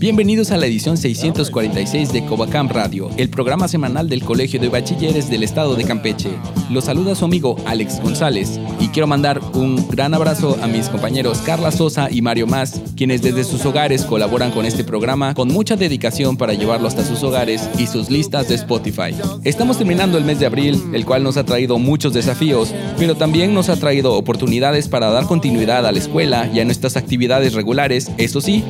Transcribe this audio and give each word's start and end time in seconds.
Bienvenidos 0.00 0.50
a 0.50 0.56
la 0.56 0.64
edición 0.64 0.96
646 0.96 2.10
de 2.14 2.24
Covacam 2.24 2.70
Radio, 2.70 3.10
el 3.18 3.28
programa 3.28 3.68
semanal 3.68 4.08
del 4.08 4.24
Colegio 4.24 4.58
de 4.58 4.70
Bachilleres 4.70 5.28
del 5.28 5.42
Estado 5.42 5.74
de 5.74 5.84
Campeche. 5.84 6.30
Los 6.70 6.84
saluda 6.84 7.14
su 7.14 7.26
amigo 7.26 7.56
Alex 7.66 8.00
González 8.00 8.58
y 8.80 8.88
quiero 8.88 9.06
mandar 9.06 9.42
un 9.52 9.86
gran 9.90 10.14
abrazo 10.14 10.56
a 10.62 10.68
mis 10.68 10.88
compañeros 10.88 11.42
Carla 11.44 11.70
Sosa 11.70 12.08
y 12.10 12.22
Mario 12.22 12.46
Más, 12.46 12.80
quienes 12.96 13.20
desde 13.20 13.44
sus 13.44 13.66
hogares 13.66 14.06
colaboran 14.06 14.52
con 14.52 14.64
este 14.64 14.84
programa 14.84 15.34
con 15.34 15.48
mucha 15.48 15.76
dedicación 15.76 16.38
para 16.38 16.54
llevarlo 16.54 16.88
hasta 16.88 17.04
sus 17.04 17.22
hogares 17.22 17.68
y 17.76 17.86
sus 17.86 18.08
listas 18.08 18.48
de 18.48 18.54
Spotify. 18.54 19.14
Estamos 19.44 19.76
terminando 19.76 20.16
el 20.16 20.24
mes 20.24 20.40
de 20.40 20.46
abril, 20.46 20.82
el 20.94 21.04
cual 21.04 21.22
nos 21.22 21.36
ha 21.36 21.44
traído 21.44 21.78
muchos 21.78 22.14
desafíos, 22.14 22.72
pero 22.98 23.16
también 23.16 23.52
nos 23.52 23.68
ha 23.68 23.76
traído 23.76 24.14
oportunidades 24.14 24.88
para 24.88 25.10
dar 25.10 25.26
continuidad 25.26 25.86
a 25.86 25.92
la 25.92 25.98
escuela 25.98 26.48
y 26.54 26.60
a 26.60 26.64
nuestras 26.64 26.96
actividades 26.96 27.52
regulares, 27.52 28.10
eso 28.16 28.40
sí, 28.40 28.64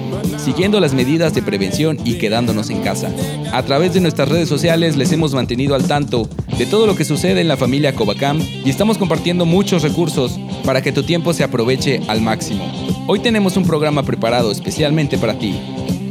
siguiendo 0.44 0.80
las 0.80 0.92
medidas 0.92 1.19
de 1.28 1.42
prevención 1.42 1.98
y 2.02 2.14
quedándonos 2.14 2.70
en 2.70 2.80
casa. 2.80 3.12
A 3.52 3.62
través 3.62 3.92
de 3.92 4.00
nuestras 4.00 4.30
redes 4.30 4.48
sociales 4.48 4.96
les 4.96 5.12
hemos 5.12 5.34
mantenido 5.34 5.74
al 5.74 5.86
tanto 5.86 6.28
de 6.56 6.64
todo 6.64 6.86
lo 6.86 6.96
que 6.96 7.04
sucede 7.04 7.42
en 7.42 7.48
la 7.48 7.58
familia 7.58 7.94
Covacam 7.94 8.40
y 8.40 8.70
estamos 8.70 8.96
compartiendo 8.96 9.44
muchos 9.44 9.82
recursos 9.82 10.40
para 10.64 10.80
que 10.80 10.92
tu 10.92 11.02
tiempo 11.02 11.34
se 11.34 11.44
aproveche 11.44 12.00
al 12.08 12.22
máximo. 12.22 12.64
Hoy 13.06 13.20
tenemos 13.20 13.58
un 13.58 13.66
programa 13.66 14.02
preparado 14.02 14.50
especialmente 14.50 15.18
para 15.18 15.38
ti. 15.38 15.60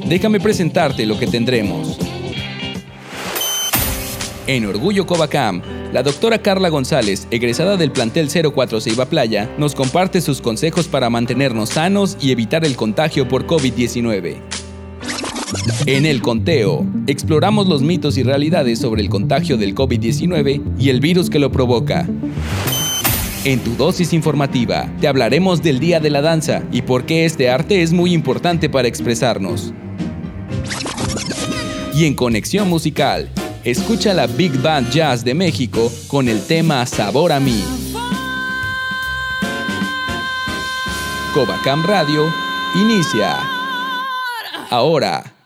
Déjame 0.07 0.39
presentarte 0.39 1.07
lo 1.07 1.17
que 1.17 1.25
tendremos. 1.25 1.97
En 4.45 4.65
Orgullo 4.65 5.05
Covacam, 5.05 5.61
la 5.91 6.03
doctora 6.03 6.39
Carla 6.39 6.69
González, 6.69 7.27
egresada 7.31 7.77
del 7.77 7.91
plantel 7.91 8.29
04 8.29 8.81
Ceiba 8.81 9.05
Playa, 9.05 9.49
nos 9.57 9.73
comparte 9.75 10.21
sus 10.21 10.39
consejos 10.41 10.87
para 10.87 11.09
mantenernos 11.09 11.69
sanos 11.69 12.17
y 12.19 12.31
evitar 12.31 12.65
el 12.65 12.75
contagio 12.75 13.27
por 13.27 13.47
COVID-19. 13.47 14.58
En 15.85 16.05
el 16.05 16.21
conteo, 16.21 16.85
exploramos 17.07 17.67
los 17.67 17.81
mitos 17.81 18.17
y 18.17 18.23
realidades 18.23 18.79
sobre 18.79 19.01
el 19.01 19.09
contagio 19.09 19.57
del 19.57 19.73
COVID-19 19.73 20.61
y 20.79 20.89
el 20.89 20.99
virus 20.99 21.29
que 21.29 21.39
lo 21.39 21.51
provoca. 21.51 22.07
En 23.45 23.59
tu 23.59 23.75
dosis 23.75 24.13
informativa, 24.13 24.91
te 24.99 25.07
hablaremos 25.07 25.63
del 25.63 25.79
Día 25.79 25.99
de 25.99 26.09
la 26.09 26.21
Danza 26.21 26.63
y 26.71 26.81
por 26.81 27.05
qué 27.05 27.25
este 27.25 27.49
arte 27.49 27.81
es 27.81 27.93
muy 27.93 28.13
importante 28.13 28.69
para 28.69 28.87
expresarnos. 28.87 29.73
Y 31.95 32.05
en 32.05 32.13
Conexión 32.13 32.69
Musical, 32.69 33.29
escucha 33.63 34.13
la 34.13 34.27
Big 34.27 34.61
Band 34.61 34.91
Jazz 34.91 35.23
de 35.23 35.33
México 35.33 35.91
con 36.07 36.27
el 36.27 36.41
tema 36.41 36.85
Sabor 36.85 37.31
a 37.31 37.39
mí. 37.39 37.63
Covacam 41.33 41.83
Radio 41.83 42.25
inicia. 42.75 43.37
Ahora. 44.69 45.38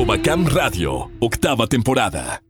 Covacam 0.00 0.46
Radio, 0.48 1.10
octava 1.20 1.66
temporada. 1.66 2.40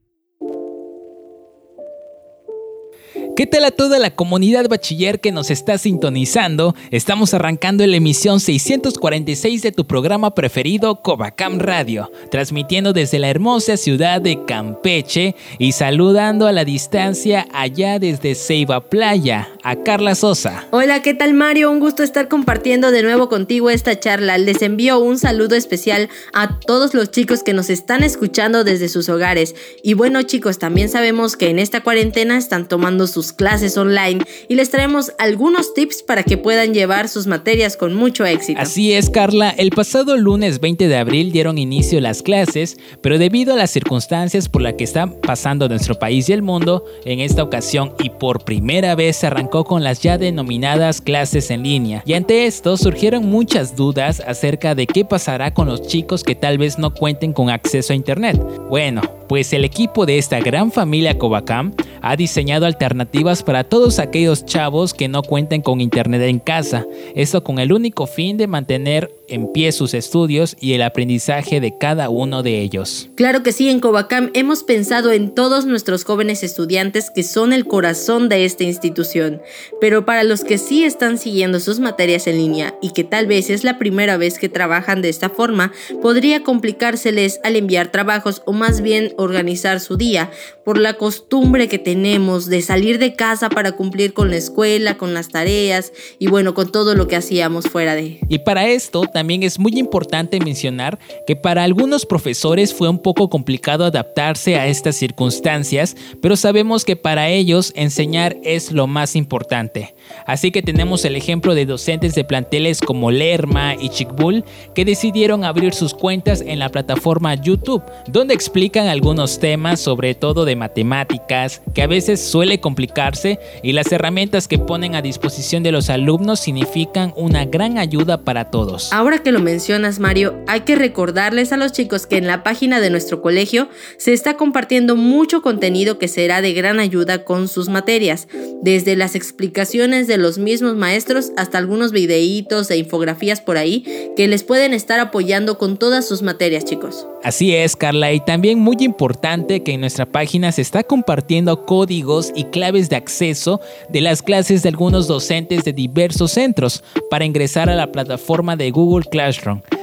¿Qué 3.36 3.47
tal 3.47 3.64
a 3.64 3.70
toda 3.70 3.98
la 3.98 4.14
comunidad 4.14 4.69
bachiller 4.69 5.20
que 5.20 5.33
nos 5.33 5.51
está 5.51 5.79
sintonizando? 5.79 6.74
Estamos 6.91 7.33
arrancando 7.33 7.86
la 7.86 7.96
emisión 7.96 8.39
646 8.39 9.63
de 9.63 9.73
tu 9.73 9.86
programa 9.86 10.35
preferido 10.35 11.01
Covacam 11.01 11.58
Radio, 11.58 12.11
transmitiendo 12.30 12.92
desde 12.92 13.18
la 13.18 13.30
hermosa 13.30 13.79
ciudad 13.79 14.20
de 14.20 14.45
Campeche 14.45 15.36
y 15.58 15.73
saludando 15.73 16.46
a 16.46 16.52
la 16.52 16.67
distancia 16.67 17.46
allá 17.55 17.98
desde 17.98 18.35
Ceiba 18.35 18.91
Playa, 18.91 19.48
a 19.62 19.77
Carla 19.77 20.14
Sosa. 20.14 20.67
Hola, 20.70 21.01
¿qué 21.01 21.14
tal 21.14 21.33
Mario? 21.33 21.70
Un 21.70 21.80
gusto 21.80 22.02
estar 22.02 22.29
compartiendo 22.29 22.91
de 22.91 23.02
nuevo 23.02 23.30
contigo 23.30 23.70
esta 23.70 23.98
charla. 23.98 24.36
Les 24.36 24.61
envío 24.61 24.98
un 24.98 25.18
saludo 25.18 25.57
especial 25.57 26.11
a 26.35 26.58
todos 26.61 26.92
los 26.92 27.11
chicos 27.11 27.42
que 27.42 27.55
nos 27.55 27.70
están 27.70 28.02
escuchando 28.02 28.64
desde 28.64 28.89
sus 28.89 29.08
hogares. 29.08 29.55
Y 29.83 29.95
bueno 29.95 30.23
chicos, 30.23 30.58
también 30.58 30.91
sabemos 30.91 31.36
que 31.36 31.48
en 31.48 31.58
esta 31.58 31.83
cuarentena 31.83 32.36
están 32.36 32.68
tomando 32.68 33.07
sus 33.07 33.30
clases 33.33 33.77
online 33.77 34.24
y 34.48 34.55
les 34.55 34.70
traemos 34.70 35.13
algunos 35.18 35.74
tips 35.74 36.02
para 36.02 36.23
que 36.23 36.36
puedan 36.36 36.74
llevar 36.74 37.08
sus 37.08 37.27
materias 37.27 37.77
con 37.77 37.95
mucho 37.95 38.24
éxito. 38.24 38.61
Así 38.61 38.92
es, 38.92 39.11
Carla. 39.11 39.51
El 39.51 39.70
pasado 39.70 40.17
lunes 40.17 40.61
20 40.61 40.89
de 40.89 40.96
abril 40.96 41.33
dieron 41.33 41.58
inicio 41.58 42.01
las 42.01 42.23
clases, 42.23 42.77
pero 43.02 43.18
debido 43.18 43.55
a 43.55 43.57
las 43.57 43.70
circunstancias 43.70 44.48
por 44.48 44.63
las 44.63 44.74
que 44.74 44.85
está 44.85 45.07
pasando 45.07 45.68
nuestro 45.68 45.98
país 45.98 46.29
y 46.29 46.33
el 46.33 46.42
mundo, 46.42 46.85
en 47.05 47.20
esta 47.20 47.42
ocasión 47.42 47.95
y 48.02 48.11
por 48.11 48.45
primera 48.45 48.95
vez 48.95 49.17
se 49.17 49.27
arrancó 49.27 49.64
con 49.64 49.85
las 49.85 50.01
ya 50.01 50.18
denominadas 50.18 51.01
clases 51.01 51.51
en 51.51 51.62
línea. 51.62 52.02
Y 52.07 52.14
ante 52.14 52.47
esto 52.47 52.77
surgieron 52.77 53.27
muchas 53.27 53.77
dudas 53.77 54.23
acerca 54.27 54.74
de 54.74 54.86
qué 54.86 55.05
pasará 55.05 55.52
con 55.52 55.67
los 55.67 55.86
chicos 55.86 56.23
que 56.23 56.35
tal 56.35 56.58
vez 56.58 56.79
no 56.79 56.95
cuenten 56.95 57.33
con 57.33 57.51
acceso 57.51 57.92
a 57.92 57.97
Internet. 57.97 58.41
Bueno, 58.68 59.02
pues 59.30 59.52
el 59.52 59.64
equipo 59.64 60.07
de 60.07 60.18
esta 60.18 60.41
gran 60.41 60.73
familia 60.73 61.17
Covacam 61.17 61.73
ha 62.02 62.17
diseñado 62.17 62.67
alternativas 62.67 63.45
para 63.45 63.63
todos 63.63 64.01
aquellos 64.01 64.45
chavos 64.45 64.92
que 64.92 65.07
no 65.07 65.23
cuenten 65.23 65.63
con 65.63 65.80
internet 65.80 66.23
en 66.23 66.41
casa, 66.41 66.85
esto 67.14 67.45
con 67.45 67.61
el 67.61 67.73
único 67.73 68.08
fin 68.08 68.36
de 68.36 68.48
mantener 68.48 69.08
en 69.30 69.52
pie 69.52 69.73
sus 69.73 69.95
estudios 69.95 70.57
y 70.61 70.74
el 70.74 70.83
aprendizaje 70.83 71.61
de 71.61 71.77
cada 71.79 72.11
uno 72.11 72.42
de 72.42 72.61
ellos. 72.61 73.08
Claro 73.14 73.42
que 73.42 73.52
sí, 73.52 73.68
en 73.68 73.80
Covacam 73.80 74.30
hemos 74.35 74.63
pensado 74.63 75.13
en 75.13 75.35
todos 75.35 75.67
nuestros 75.67 76.05
jóvenes 76.05 76.42
estudiantes 76.42 77.11
que 77.11 77.23
son 77.23 77.52
el 77.52 77.67
corazón 77.67 78.29
de 78.29 78.45
esta 78.45 78.64
institución, 78.64 79.41
pero 79.80 80.05
para 80.05 80.24
los 80.24 80.45
que 80.45 80.58
sí 80.58 80.85
están 80.85 81.18
siguiendo 81.18 81.61
sus 81.61 81.80
materias 81.80 82.27
en 82.27 82.36
línea 82.36 82.74
y 82.83 82.91
que 82.91 83.05
tal 83.05 83.27
vez 83.27 83.51
es 83.51 83.64
la 83.64 83.79
primera 83.79 84.17
vez 84.17 84.39
que 84.39 84.48
trabajan 84.48 85.02
de 85.02 85.08
esta 85.08 85.30
forma, 85.30 85.73
podría 86.02 86.42
complicárseles 86.42 87.41
al 87.45 87.57
enviar 87.57 87.92
trabajos 87.92 88.42
o 88.47 88.52
más 88.52 88.80
bien 88.80 89.14
organizar 89.17 89.80
su 89.80 89.97
día 89.97 90.30
por 90.64 90.79
la 90.79 90.95
costumbre 90.95 91.68
que 91.68 91.79
tenemos 91.79 92.47
de 92.47 92.62
salir 92.62 92.98
de 92.98 93.14
casa 93.14 93.48
para 93.48 93.73
cumplir 93.73 94.12
con 94.12 94.30
la 94.30 94.36
escuela, 94.36 94.97
con 94.97 95.14
las 95.14 95.29
tareas 95.29 95.92
y 96.18 96.29
bueno, 96.29 96.55
con 96.55 96.70
todo 96.70 96.95
lo 96.95 97.08
que 97.08 97.17
hacíamos 97.17 97.67
fuera 97.67 97.95
de. 97.95 98.20
Y 98.29 98.41
para 98.41 98.68
esto 98.68 99.02
también 99.02 99.20
es 99.20 99.58
muy 99.58 99.79
importante 99.79 100.41
mencionar 100.41 100.98
que 101.27 101.36
para 101.36 101.63
algunos 101.63 102.07
profesores 102.07 102.75
fue 102.75 102.89
un 102.89 102.98
poco 102.98 103.29
complicado 103.29 103.85
adaptarse 103.85 104.57
a 104.57 104.67
estas 104.67 104.97
circunstancias, 104.97 105.95
pero 106.23 106.36
sabemos 106.36 106.85
que 106.85 106.97
para 106.97 107.29
ellos 107.29 107.73
enseñar 107.77 108.36
es 108.42 108.73
lo 108.73 108.86
más 108.86 109.17
importante. 109.17 109.95
Así 110.27 110.51
que 110.51 110.63
tenemos 110.63 111.05
el 111.05 111.17
ejemplo 111.17 111.55
de 111.55 111.67
docentes 111.67 112.14
de 112.14 112.25
planteles 112.25 112.80
como 112.80 113.11
Lerma 113.11 113.75
y 113.79 113.91
Chicbull 113.91 114.45
que 114.75 114.85
decidieron 114.85 115.45
abrir 115.45 115.75
sus 115.75 115.95
cuentas 115.95 116.41
en 116.41 116.59
la 116.59 116.70
plataforma 116.70 117.35
YouTube, 117.35 117.83
donde 118.09 118.35
explican 118.35 118.89
algunos 118.89 119.39
temas, 119.39 119.80
sobre 119.80 120.14
todo 120.14 120.45
de 120.45 120.57
matemáticas, 120.57 121.63
que 121.75 121.83
a 121.83 121.86
veces 121.86 122.20
suele 122.20 122.59
complicarse 122.59 123.39
y 123.63 123.73
las 123.73 123.92
herramientas 123.92 124.48
que 124.48 124.59
ponen 124.59 124.95
a 124.95 125.03
disposición 125.03 125.63
de 125.63 125.73
los 125.73 125.91
alumnos 125.91 126.41
significan 126.41 127.13
una 127.17 127.45
gran 127.45 127.79
ayuda 127.79 128.25
para 128.25 128.50
todos. 128.50 128.93
Que 129.19 129.32
lo 129.32 129.41
mencionas, 129.41 129.99
Mario, 129.99 130.38
hay 130.47 130.61
que 130.61 130.76
recordarles 130.76 131.53
a 131.53 131.56
los 131.56 131.73
chicos 131.73 132.06
que 132.06 132.17
en 132.17 132.26
la 132.26 132.43
página 132.43 132.81
de 132.81 132.91
nuestro 132.91 133.21
colegio 133.21 133.69
se 133.99 134.12
está 134.12 134.37
compartiendo 134.37 134.97
mucho 134.97 135.43
contenido 135.43 135.99
que 135.99 136.09
será 136.09 136.41
de 136.41 136.53
gran 136.53 136.79
ayuda 136.79 137.25
con 137.25 137.49
sus 137.49 137.69
materias, 137.69 138.29
desde 138.62 138.97
las 138.97 139.15
explicaciones 139.15 140.07
de 140.07 140.17
los 140.17 140.39
mismos 140.39 140.77
maestros 140.77 141.33
hasta 141.37 141.59
algunos 141.59 141.93
videitos 141.93 142.71
e 142.71 142.77
infografías 142.77 143.41
por 143.41 143.57
ahí 143.57 143.85
que 144.17 144.29
les 144.29 144.45
pueden 144.45 144.73
estar 144.73 145.01
apoyando 145.01 145.59
con 145.59 145.77
todas 145.77 146.06
sus 146.06 146.23
materias, 146.23 146.65
chicos. 146.65 147.06
Así 147.23 147.55
es, 147.55 147.77
Carla, 147.77 148.13
y 148.13 148.21
también 148.21 148.59
muy 148.59 148.77
importante 148.81 149.63
que 149.63 149.73
en 149.73 149.81
nuestra 149.81 150.06
página 150.06 150.53
se 150.53 150.63
está 150.63 150.85
compartiendo 150.85 151.67
códigos 151.67 152.33
y 152.35 152.45
claves 152.45 152.89
de 152.89 152.97
acceso 152.97 153.61
de 153.91 154.01
las 154.01 154.23
clases 154.23 154.63
de 154.63 154.71
algunos 154.71 155.06
docentes 155.06 155.65
de 155.65 155.73
diversos 155.73 156.33
centros 156.33 156.83
para 157.11 157.25
ingresar 157.25 157.69
a 157.69 157.75
la 157.75 157.93
plataforma 157.93 158.56
de 158.56 158.71
Google 158.71 158.90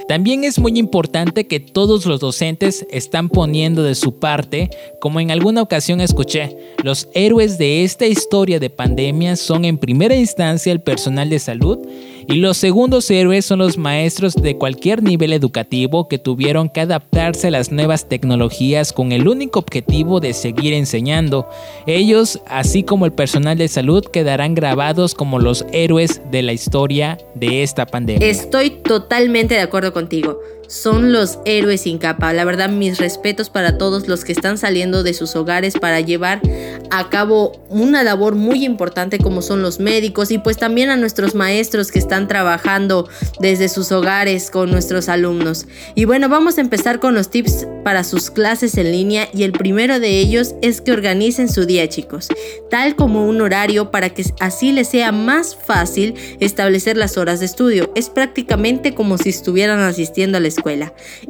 También 0.08 0.46
es 0.46 0.58
muy 0.58 0.78
importante 0.80 1.48
que 1.48 1.60
todos 1.60 2.06
los 2.06 2.22
docentes 2.22 2.86
están 2.90 3.28
poniendo 3.28 3.84
de 3.84 3.94
su 3.94 4.20
parte, 4.20 4.70
como 5.02 5.20
en 5.20 5.32
alguna 5.32 5.62
ocasión 5.62 6.00
escuché, 6.00 6.58
los 6.84 7.10
héroes 7.14 7.58
de 7.58 7.84
esta 7.84 8.06
historia 8.06 8.60
de 8.60 8.70
pandemia 8.70 9.36
son 9.36 9.66
en 9.66 9.78
primera 9.78 10.16
instancia 10.16 10.72
el 10.72 10.82
personal 10.82 11.30
de 11.30 11.40
salud 11.40 11.80
Y 12.30 12.36
los 12.36 12.58
segundos 12.58 13.10
héroes 13.10 13.46
son 13.46 13.60
los 13.60 13.78
maestros 13.78 14.36
de 14.36 14.58
cualquier 14.58 15.02
nivel 15.02 15.32
educativo 15.32 16.10
que 16.10 16.18
tuvieron 16.18 16.68
que 16.68 16.82
adaptarse 16.82 17.48
a 17.48 17.52
las 17.52 17.72
nuevas 17.72 18.10
tecnologías 18.10 18.92
con 18.92 19.14
el 19.14 19.30
único 19.30 19.60
objetivo 19.60 20.20
de 20.20 20.34
seguir 20.34 20.74
enseñando. 20.74 21.48
Ellos, 21.86 22.42
así 22.46 22.84
como 22.84 23.06
el 23.06 23.14
personal 23.14 23.58
de 23.58 23.70
salud, 23.70 24.04
quedarán 24.04 24.56
grabados 24.56 25.16
como 25.16 25.40
los 25.40 25.66
héroes 25.72 26.22
de 26.30 26.42
la 26.42 26.52
historia 26.52 27.18
de 27.36 27.64
esta 27.64 27.86
pandemia. 27.86 28.28
Estoy 28.28 28.72
totalmente 28.72 29.56
de 29.56 29.62
acuerdo 29.62 29.94
contigo 29.94 30.38
son 30.68 31.14
los 31.14 31.40
héroes 31.46 31.82
sin 31.82 31.98
capa. 31.98 32.34
La 32.34 32.46
verdad, 32.46 32.70
mis 32.70 32.98
respetos 32.98 33.50
para 33.50 33.78
todos 33.78 34.08
los 34.08 34.24
que 34.24 34.32
están 34.32 34.58
saliendo 34.58 35.04
de 35.04 35.14
sus 35.14 35.36
hogares 35.36 35.76
para 35.80 36.02
llevar 36.02 36.42
a 36.90 37.10
cabo 37.10 37.54
una 37.70 38.04
labor 38.04 38.36
muy 38.36 38.66
importante 38.66 39.18
como 39.18 39.42
son 39.42 39.62
los 39.62 39.80
médicos 39.80 40.32
y 40.32 40.38
pues 40.38 40.58
también 40.58 40.90
a 40.90 40.98
nuestros 40.98 41.36
maestros 41.36 41.92
que 41.92 42.00
están 42.00 42.28
trabajando 42.28 43.08
desde 43.40 43.70
sus 43.70 43.92
hogares 43.92 44.52
con 44.52 44.72
nuestros 44.72 45.10
alumnos. 45.10 45.66
Y 45.96 46.06
bueno, 46.06 46.30
vamos 46.30 46.58
a 46.58 46.62
empezar 46.62 47.00
con 47.00 47.14
los 47.14 47.30
tips 47.30 47.68
para 47.84 48.04
sus 48.04 48.30
clases 48.30 48.78
en 48.78 48.92
línea 48.92 49.30
y 49.34 49.44
el 49.44 49.52
primero 49.52 50.00
de 50.00 50.20
ellos 50.20 50.56
es 50.62 50.82
que 50.82 50.92
organicen 50.92 51.50
su 51.50 51.66
día 51.66 51.88
chicos, 51.88 52.28
tal 52.70 52.96
como 52.96 53.28
un 53.28 53.42
horario 53.42 53.92
para 53.92 54.10
que 54.10 54.26
así 54.40 54.72
les 54.72 54.90
sea 54.90 55.12
más 55.12 55.56
fácil 55.56 56.16
establecer 56.40 56.98
las 56.98 57.18
horas 57.18 57.40
de 57.40 57.46
estudio. 57.46 57.92
Es 57.96 58.10
prácticamente 58.10 58.94
como 58.94 59.18
si 59.18 59.30
estuvieran 59.30 59.80
asistiendo 59.80 60.38
a 60.38 60.42
la. 60.42 60.57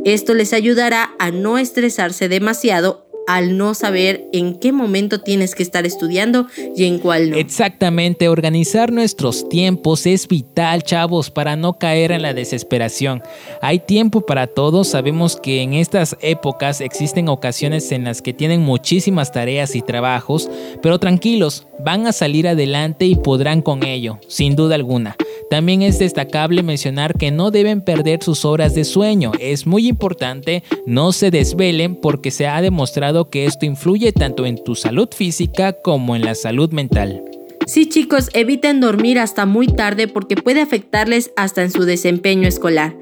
Esto 0.05 0.33
les 0.33 0.53
ayudará 0.53 1.11
a 1.19 1.31
no 1.31 1.57
estresarse 1.57 2.29
demasiado 2.29 3.06
al 3.27 3.57
no 3.57 3.73
saber 3.73 4.25
en 4.31 4.55
qué 4.55 4.71
momento 4.71 5.19
tienes 5.19 5.53
que 5.53 5.61
estar 5.61 5.85
estudiando 5.85 6.47
y 6.75 6.85
en 6.85 6.97
cuál 6.97 7.31
no. 7.31 7.37
Exactamente, 7.37 8.29
organizar 8.29 8.91
nuestros 8.91 9.47
tiempos 9.49 10.05
es 10.05 10.27
vital, 10.27 10.83
chavos, 10.83 11.29
para 11.29 11.55
no 11.55 11.77
caer 11.77 12.11
en 12.13 12.21
la 12.21 12.33
desesperación. 12.33 13.21
Hay 13.61 13.79
tiempo 13.79 14.25
para 14.25 14.47
todos, 14.47 14.87
sabemos 14.87 15.35
que 15.35 15.61
en 15.61 15.73
estas 15.73 16.15
épocas 16.21 16.81
existen 16.81 17.27
ocasiones 17.27 17.91
en 17.91 18.05
las 18.05 18.21
que 18.21 18.33
tienen 18.33 18.61
muchísimas 18.61 19.31
tareas 19.31 19.75
y 19.75 19.81
trabajos, 19.81 20.49
pero 20.81 20.97
tranquilos, 20.97 21.67
van 21.83 22.07
a 22.07 22.13
salir 22.13 22.47
adelante 22.47 23.05
y 23.05 23.15
podrán 23.15 23.61
con 23.61 23.83
ello, 23.83 24.19
sin 24.27 24.55
duda 24.55 24.75
alguna. 24.75 25.15
También 25.49 25.81
es 25.81 25.99
destacable 25.99 26.61
mencionar 26.61 27.17
que 27.17 27.31
no 27.31 27.51
deben 27.51 27.81
perder 27.81 28.21
sus 28.21 28.43
horas 28.43 28.75
de 28.75 28.83
sueño. 28.83 29.31
Es 29.39 29.65
muy 29.65 29.87
importante 29.87 30.63
no 30.85 31.13
se 31.13 31.31
desvelen 31.31 31.95
porque 31.95 32.31
se 32.31 32.47
ha 32.47 32.61
demostrado 32.61 33.16
que 33.25 33.45
esto 33.45 33.65
influye 33.65 34.11
tanto 34.11 34.45
en 34.45 34.63
tu 34.63 34.75
salud 34.75 35.09
física 35.15 35.73
como 35.73 36.15
en 36.15 36.23
la 36.23 36.35
salud 36.35 36.71
mental. 36.71 37.23
Sí 37.65 37.89
chicos, 37.89 38.29
eviten 38.33 38.79
dormir 38.79 39.19
hasta 39.19 39.45
muy 39.45 39.67
tarde 39.67 40.07
porque 40.07 40.37
puede 40.37 40.61
afectarles 40.61 41.31
hasta 41.35 41.63
en 41.63 41.71
su 41.71 41.83
desempeño 41.83 42.47
escolar. 42.47 42.95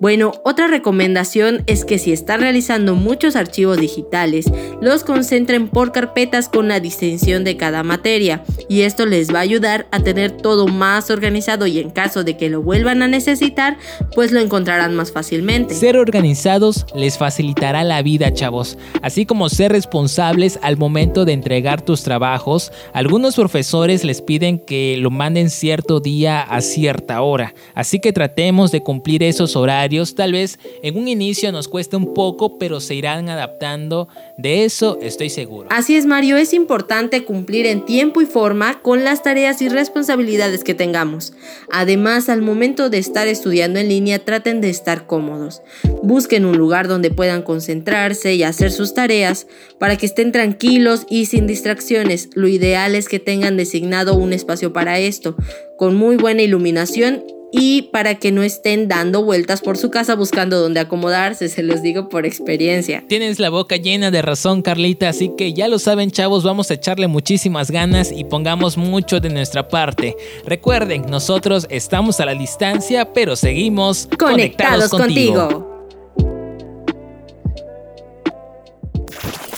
Bueno, 0.00 0.32
otra 0.44 0.68
recomendación 0.68 1.64
es 1.66 1.84
que 1.84 1.98
si 1.98 2.12
están 2.12 2.40
realizando 2.40 2.94
muchos 2.94 3.34
archivos 3.34 3.78
digitales, 3.78 4.46
los 4.80 5.02
concentren 5.02 5.66
por 5.66 5.90
carpetas 5.90 6.48
con 6.48 6.68
la 6.68 6.78
distinción 6.78 7.42
de 7.42 7.56
cada 7.56 7.82
materia 7.82 8.44
y 8.68 8.82
esto 8.82 9.06
les 9.06 9.34
va 9.34 9.38
a 9.38 9.42
ayudar 9.42 9.88
a 9.90 9.98
tener 9.98 10.30
todo 10.30 10.68
más 10.68 11.10
organizado 11.10 11.66
y 11.66 11.80
en 11.80 11.90
caso 11.90 12.22
de 12.22 12.36
que 12.36 12.48
lo 12.48 12.62
vuelvan 12.62 13.02
a 13.02 13.08
necesitar, 13.08 13.76
pues 14.14 14.30
lo 14.30 14.38
encontrarán 14.38 14.94
más 14.94 15.10
fácilmente. 15.10 15.74
Ser 15.74 15.96
organizados 15.96 16.86
les 16.94 17.18
facilitará 17.18 17.82
la 17.82 18.00
vida, 18.02 18.32
chavos, 18.32 18.78
así 19.02 19.26
como 19.26 19.48
ser 19.48 19.72
responsables 19.72 20.60
al 20.62 20.76
momento 20.76 21.24
de 21.24 21.32
entregar 21.32 21.82
tus 21.82 22.04
trabajos. 22.04 22.70
Algunos 22.92 23.34
profesores 23.34 24.04
les 24.04 24.22
piden 24.22 24.60
que 24.60 24.96
lo 24.96 25.10
manden 25.10 25.50
cierto 25.50 25.98
día 25.98 26.40
a 26.40 26.60
cierta 26.60 27.20
hora, 27.20 27.52
así 27.74 27.98
que 27.98 28.12
tratemos 28.12 28.70
de 28.70 28.84
cumplir 28.84 29.24
esos 29.24 29.56
horarios 29.56 29.87
tal 30.14 30.32
vez 30.32 30.58
en 30.82 30.96
un 30.96 31.08
inicio 31.08 31.50
nos 31.52 31.68
cueste 31.68 31.96
un 31.96 32.14
poco, 32.14 32.58
pero 32.58 32.80
se 32.80 32.94
irán 32.94 33.28
adaptando. 33.28 34.08
De 34.36 34.64
eso 34.64 34.98
estoy 35.02 35.30
seguro. 35.30 35.68
Así 35.70 35.96
es, 35.96 36.06
Mario, 36.06 36.36
es 36.36 36.52
importante 36.52 37.24
cumplir 37.24 37.66
en 37.66 37.84
tiempo 37.84 38.20
y 38.20 38.26
forma 38.26 38.80
con 38.80 39.04
las 39.04 39.22
tareas 39.22 39.60
y 39.62 39.68
responsabilidades 39.68 40.64
que 40.64 40.74
tengamos. 40.74 41.32
Además, 41.70 42.28
al 42.28 42.42
momento 42.42 42.90
de 42.90 42.98
estar 42.98 43.28
estudiando 43.28 43.80
en 43.80 43.88
línea, 43.88 44.24
traten 44.24 44.60
de 44.60 44.70
estar 44.70 45.06
cómodos. 45.06 45.62
Busquen 46.02 46.44
un 46.44 46.56
lugar 46.56 46.88
donde 46.88 47.10
puedan 47.10 47.42
concentrarse 47.42 48.34
y 48.34 48.42
hacer 48.42 48.70
sus 48.70 48.94
tareas 48.94 49.46
para 49.78 49.96
que 49.96 50.06
estén 50.06 50.32
tranquilos 50.32 51.06
y 51.08 51.26
sin 51.26 51.46
distracciones. 51.46 52.30
Lo 52.34 52.48
ideal 52.48 52.94
es 52.94 53.08
que 53.08 53.18
tengan 53.18 53.56
designado 53.56 54.14
un 54.14 54.32
espacio 54.32 54.72
para 54.72 54.98
esto, 54.98 55.36
con 55.76 55.94
muy 55.94 56.16
buena 56.16 56.42
iluminación 56.42 57.22
y 57.52 57.82
para 57.82 58.16
que 58.16 58.32
no 58.32 58.42
estén 58.42 58.88
dando 58.88 59.24
vueltas 59.24 59.60
por 59.60 59.76
su 59.76 59.90
casa 59.90 60.14
buscando 60.14 60.60
dónde 60.60 60.80
acomodarse, 60.80 61.48
se 61.48 61.62
los 61.62 61.82
digo 61.82 62.08
por 62.08 62.26
experiencia. 62.26 63.04
Tienes 63.08 63.38
la 63.38 63.50
boca 63.50 63.76
llena 63.76 64.10
de 64.10 64.22
razón, 64.22 64.62
Carlita, 64.62 65.08
así 65.08 65.32
que 65.36 65.54
ya 65.54 65.68
lo 65.68 65.78
saben, 65.78 66.10
chavos, 66.10 66.44
vamos 66.44 66.70
a 66.70 66.74
echarle 66.74 67.08
muchísimas 67.08 67.70
ganas 67.70 68.12
y 68.12 68.24
pongamos 68.24 68.76
mucho 68.76 69.20
de 69.20 69.30
nuestra 69.30 69.68
parte. 69.68 70.16
Recuerden, 70.44 71.06
nosotros 71.08 71.66
estamos 71.70 72.20
a 72.20 72.26
la 72.26 72.34
distancia, 72.34 73.12
pero 73.12 73.36
seguimos 73.36 74.08
conectados, 74.18 74.90
contigo. 74.90 75.86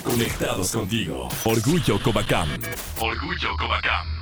Conectados 0.05 0.73
contigo. 0.73 1.29
Orgullo 1.45 2.01
Cobacam. 2.03 2.49
Orgullo 3.01 3.49
Cobacam. 3.59 4.20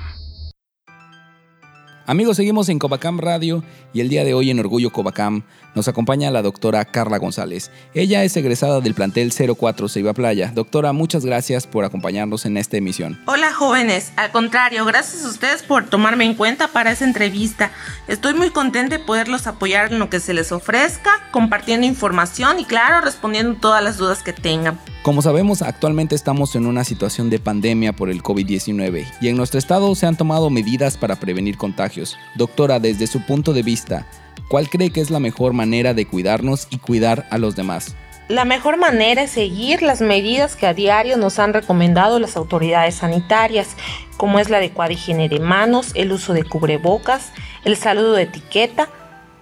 Amigos, 2.09 2.37
seguimos 2.37 2.69
en 2.69 2.79
Covacam 2.79 3.19
Radio 3.19 3.63
y 3.93 4.01
el 4.01 4.09
día 4.09 4.23
de 4.23 4.33
hoy 4.33 4.49
en 4.49 4.59
Orgullo 4.59 4.91
Covacam 4.91 5.43
nos 5.75 5.87
acompaña 5.87 6.31
la 6.31 6.41
doctora 6.41 6.83
Carla 6.83 7.19
González. 7.19 7.69
Ella 7.93 8.23
es 8.23 8.35
egresada 8.35 8.81
del 8.81 8.95
plantel 8.95 9.31
04 9.31 9.87
Ceiba 9.87 10.15
Playa. 10.15 10.51
Doctora, 10.55 10.91
muchas 10.91 11.23
gracias 11.23 11.67
por 11.67 11.85
acompañarnos 11.85 12.47
en 12.47 12.57
esta 12.57 12.77
emisión. 12.77 13.21
Hola 13.27 13.53
jóvenes, 13.53 14.11
al 14.15 14.31
contrario, 14.31 14.85
gracias 14.85 15.23
a 15.23 15.29
ustedes 15.29 15.61
por 15.61 15.85
tomarme 15.85 16.25
en 16.25 16.33
cuenta 16.33 16.69
para 16.69 16.91
esta 16.91 17.05
entrevista. 17.05 17.69
Estoy 18.07 18.33
muy 18.33 18.49
contenta 18.49 18.97
de 18.97 19.03
poderlos 19.03 19.45
apoyar 19.45 19.93
en 19.93 19.99
lo 19.99 20.09
que 20.09 20.19
se 20.19 20.33
les 20.33 20.51
ofrezca, 20.51 21.11
compartiendo 21.31 21.85
información 21.85 22.59
y 22.59 22.65
claro, 22.65 23.01
respondiendo 23.01 23.59
todas 23.59 23.83
las 23.83 23.97
dudas 23.97 24.23
que 24.23 24.33
tengan. 24.33 24.79
Como 25.03 25.21
sabemos, 25.21 25.61
actualmente 25.61 26.13
estamos 26.13 26.55
en 26.55 26.65
una 26.65 26.83
situación 26.83 27.29
de 27.29 27.39
pandemia 27.39 27.93
por 27.93 28.09
el 28.09 28.21
COVID-19 28.21 29.05
y 29.21 29.29
en 29.29 29.37
nuestro 29.37 29.57
estado 29.57 29.95
se 29.95 30.05
han 30.05 30.17
tomado 30.17 30.49
medidas 30.49 30.97
para 30.97 31.15
prevenir 31.15 31.55
contagios. 31.55 31.98
Doctora, 32.35 32.79
desde 32.79 33.07
su 33.07 33.25
punto 33.25 33.53
de 33.53 33.63
vista, 33.63 34.05
¿cuál 34.49 34.69
cree 34.69 34.91
que 34.91 35.01
es 35.01 35.09
la 35.09 35.19
mejor 35.19 35.53
manera 35.53 35.93
de 35.93 36.05
cuidarnos 36.05 36.67
y 36.69 36.77
cuidar 36.77 37.27
a 37.29 37.37
los 37.37 37.55
demás? 37.55 37.95
La 38.29 38.45
mejor 38.45 38.77
manera 38.77 39.23
es 39.23 39.31
seguir 39.31 39.81
las 39.81 40.01
medidas 40.01 40.55
que 40.55 40.67
a 40.67 40.75
diario 40.75 41.17
nos 41.17 41.39
han 41.39 41.51
recomendado 41.51 42.19
las 42.19 42.37
autoridades 42.37 42.95
sanitarias, 42.95 43.69
como 44.17 44.37
es 44.37 44.51
la 44.51 44.57
adecuada 44.57 44.93
higiene 44.93 45.29
de 45.29 45.39
manos, 45.39 45.91
el 45.95 46.11
uso 46.11 46.33
de 46.33 46.43
cubrebocas, 46.43 47.31
el 47.65 47.75
saludo 47.75 48.13
de 48.13 48.23
etiqueta, 48.23 48.87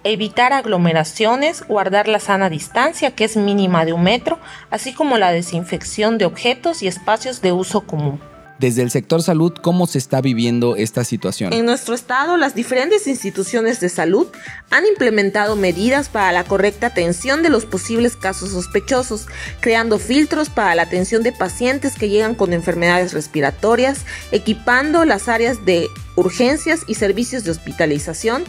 evitar 0.04 0.54
aglomeraciones, 0.54 1.66
guardar 1.66 2.08
la 2.08 2.18
sana 2.18 2.48
distancia, 2.48 3.14
que 3.14 3.24
es 3.24 3.36
mínima 3.36 3.84
de 3.84 3.92
un 3.92 4.04
metro, 4.04 4.38
así 4.70 4.94
como 4.94 5.18
la 5.18 5.32
desinfección 5.32 6.16
de 6.16 6.24
objetos 6.24 6.82
y 6.82 6.86
espacios 6.86 7.42
de 7.42 7.52
uso 7.52 7.82
común. 7.82 8.20
Desde 8.58 8.82
el 8.82 8.90
sector 8.90 9.22
salud, 9.22 9.52
¿cómo 9.52 9.86
se 9.86 9.98
está 9.98 10.20
viviendo 10.20 10.74
esta 10.74 11.04
situación? 11.04 11.52
En 11.52 11.64
nuestro 11.64 11.94
estado, 11.94 12.36
las 12.36 12.56
diferentes 12.56 13.06
instituciones 13.06 13.78
de 13.78 13.88
salud 13.88 14.26
han 14.70 14.84
implementado 14.84 15.54
medidas 15.54 16.08
para 16.08 16.32
la 16.32 16.42
correcta 16.42 16.88
atención 16.88 17.44
de 17.44 17.50
los 17.50 17.66
posibles 17.66 18.16
casos 18.16 18.50
sospechosos, 18.50 19.26
creando 19.60 20.00
filtros 20.00 20.50
para 20.50 20.74
la 20.74 20.82
atención 20.82 21.22
de 21.22 21.30
pacientes 21.30 21.94
que 21.94 22.08
llegan 22.08 22.34
con 22.34 22.52
enfermedades 22.52 23.12
respiratorias, 23.12 24.00
equipando 24.32 25.04
las 25.04 25.28
áreas 25.28 25.64
de 25.64 25.86
urgencias 26.16 26.80
y 26.88 26.94
servicios 26.94 27.44
de 27.44 27.52
hospitalización, 27.52 28.42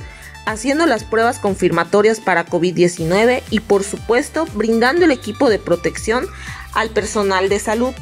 haciendo 0.48 0.88
las 0.88 1.04
pruebas 1.04 1.38
confirmatorias 1.38 2.20
para 2.20 2.48
COVID-19 2.48 3.44
y 3.52 3.60
por 3.60 3.84
supuesto 3.84 4.48
brindando 4.56 5.06
el 5.06 5.12
equipo 5.12 5.52
de 5.52 5.60
protección 5.60 6.26
al 6.74 6.90
personal 6.90 7.48
de 7.50 7.60
salud. 7.60 7.94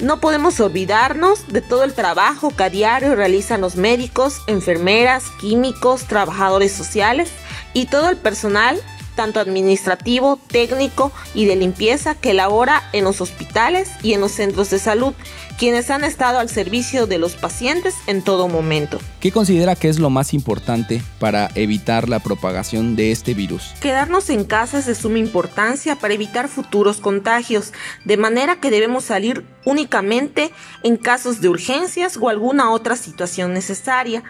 No 0.00 0.20
podemos 0.20 0.58
olvidarnos 0.58 1.46
de 1.48 1.60
todo 1.60 1.84
el 1.84 1.94
trabajo 1.94 2.50
que 2.54 2.64
a 2.64 2.70
diario 2.70 3.14
realizan 3.14 3.60
los 3.60 3.76
médicos, 3.76 4.40
enfermeras, 4.46 5.24
químicos, 5.40 6.04
trabajadores 6.04 6.72
sociales 6.72 7.30
y 7.72 7.86
todo 7.86 8.08
el 8.08 8.16
personal 8.16 8.80
tanto 9.14 9.40
administrativo, 9.40 10.38
técnico 10.48 11.12
y 11.34 11.44
de 11.44 11.56
limpieza 11.56 12.14
que 12.14 12.34
labora 12.34 12.88
en 12.92 13.04
los 13.04 13.20
hospitales 13.20 13.90
y 14.02 14.14
en 14.14 14.20
los 14.20 14.32
centros 14.32 14.70
de 14.70 14.78
salud, 14.78 15.14
quienes 15.58 15.90
han 15.90 16.04
estado 16.04 16.38
al 16.38 16.48
servicio 16.48 17.06
de 17.06 17.18
los 17.18 17.34
pacientes 17.34 17.94
en 18.06 18.22
todo 18.22 18.48
momento. 18.48 18.98
¿Qué 19.20 19.30
considera 19.30 19.76
que 19.76 19.88
es 19.88 19.98
lo 19.98 20.10
más 20.10 20.34
importante 20.34 21.02
para 21.18 21.50
evitar 21.54 22.08
la 22.08 22.18
propagación 22.18 22.96
de 22.96 23.12
este 23.12 23.34
virus? 23.34 23.72
Quedarnos 23.80 24.30
en 24.30 24.44
casa 24.44 24.78
es 24.78 24.86
de 24.86 24.94
suma 24.94 25.18
importancia 25.18 25.96
para 25.96 26.14
evitar 26.14 26.48
futuros 26.48 26.98
contagios, 26.98 27.72
de 28.04 28.16
manera 28.16 28.60
que 28.60 28.70
debemos 28.70 29.04
salir 29.04 29.44
únicamente 29.64 30.50
en 30.82 30.96
casos 30.96 31.40
de 31.40 31.48
urgencias 31.48 32.16
o 32.16 32.28
alguna 32.28 32.70
otra 32.70 32.96
situación 32.96 33.52
necesaria. 33.52 34.22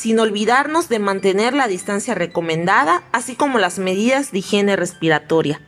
Sin 0.00 0.18
olvidarnos 0.18 0.88
de 0.88 0.98
mantener 0.98 1.52
la 1.52 1.68
distancia 1.68 2.14
recomendada, 2.14 3.02
así 3.12 3.34
como 3.34 3.58
las 3.58 3.78
medidas 3.78 4.32
de 4.32 4.38
higiene 4.38 4.74
respiratoria. 4.74 5.60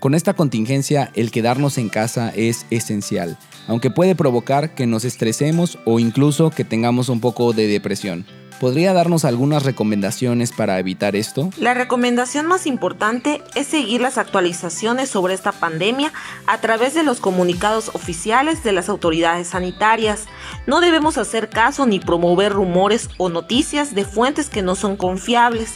Con 0.00 0.14
esta 0.14 0.32
contingencia, 0.32 1.10
el 1.14 1.30
quedarnos 1.30 1.76
en 1.76 1.90
casa 1.90 2.32
es 2.34 2.64
esencial, 2.70 3.38
aunque 3.68 3.90
puede 3.90 4.14
provocar 4.14 4.74
que 4.74 4.86
nos 4.86 5.04
estresemos 5.04 5.78
o 5.84 5.98
incluso 5.98 6.48
que 6.48 6.64
tengamos 6.64 7.10
un 7.10 7.20
poco 7.20 7.52
de 7.52 7.66
depresión. 7.66 8.24
¿Podría 8.60 8.92
darnos 8.92 9.24
algunas 9.24 9.64
recomendaciones 9.64 10.52
para 10.52 10.78
evitar 10.78 11.16
esto? 11.16 11.50
La 11.58 11.74
recomendación 11.74 12.46
más 12.46 12.66
importante 12.66 13.42
es 13.54 13.66
seguir 13.66 14.00
las 14.00 14.16
actualizaciones 14.16 15.10
sobre 15.10 15.34
esta 15.34 15.52
pandemia 15.52 16.12
a 16.46 16.58
través 16.58 16.94
de 16.94 17.02
los 17.02 17.20
comunicados 17.20 17.90
oficiales 17.94 18.62
de 18.62 18.72
las 18.72 18.88
autoridades 18.88 19.48
sanitarias. 19.48 20.26
No 20.66 20.80
debemos 20.80 21.18
hacer 21.18 21.48
caso 21.48 21.86
ni 21.86 22.00
promover 22.00 22.52
rumores 22.52 23.10
o 23.18 23.28
noticias 23.28 23.94
de 23.94 24.04
fuentes 24.04 24.48
que 24.48 24.62
no 24.62 24.76
son 24.76 24.96
confiables. 24.96 25.74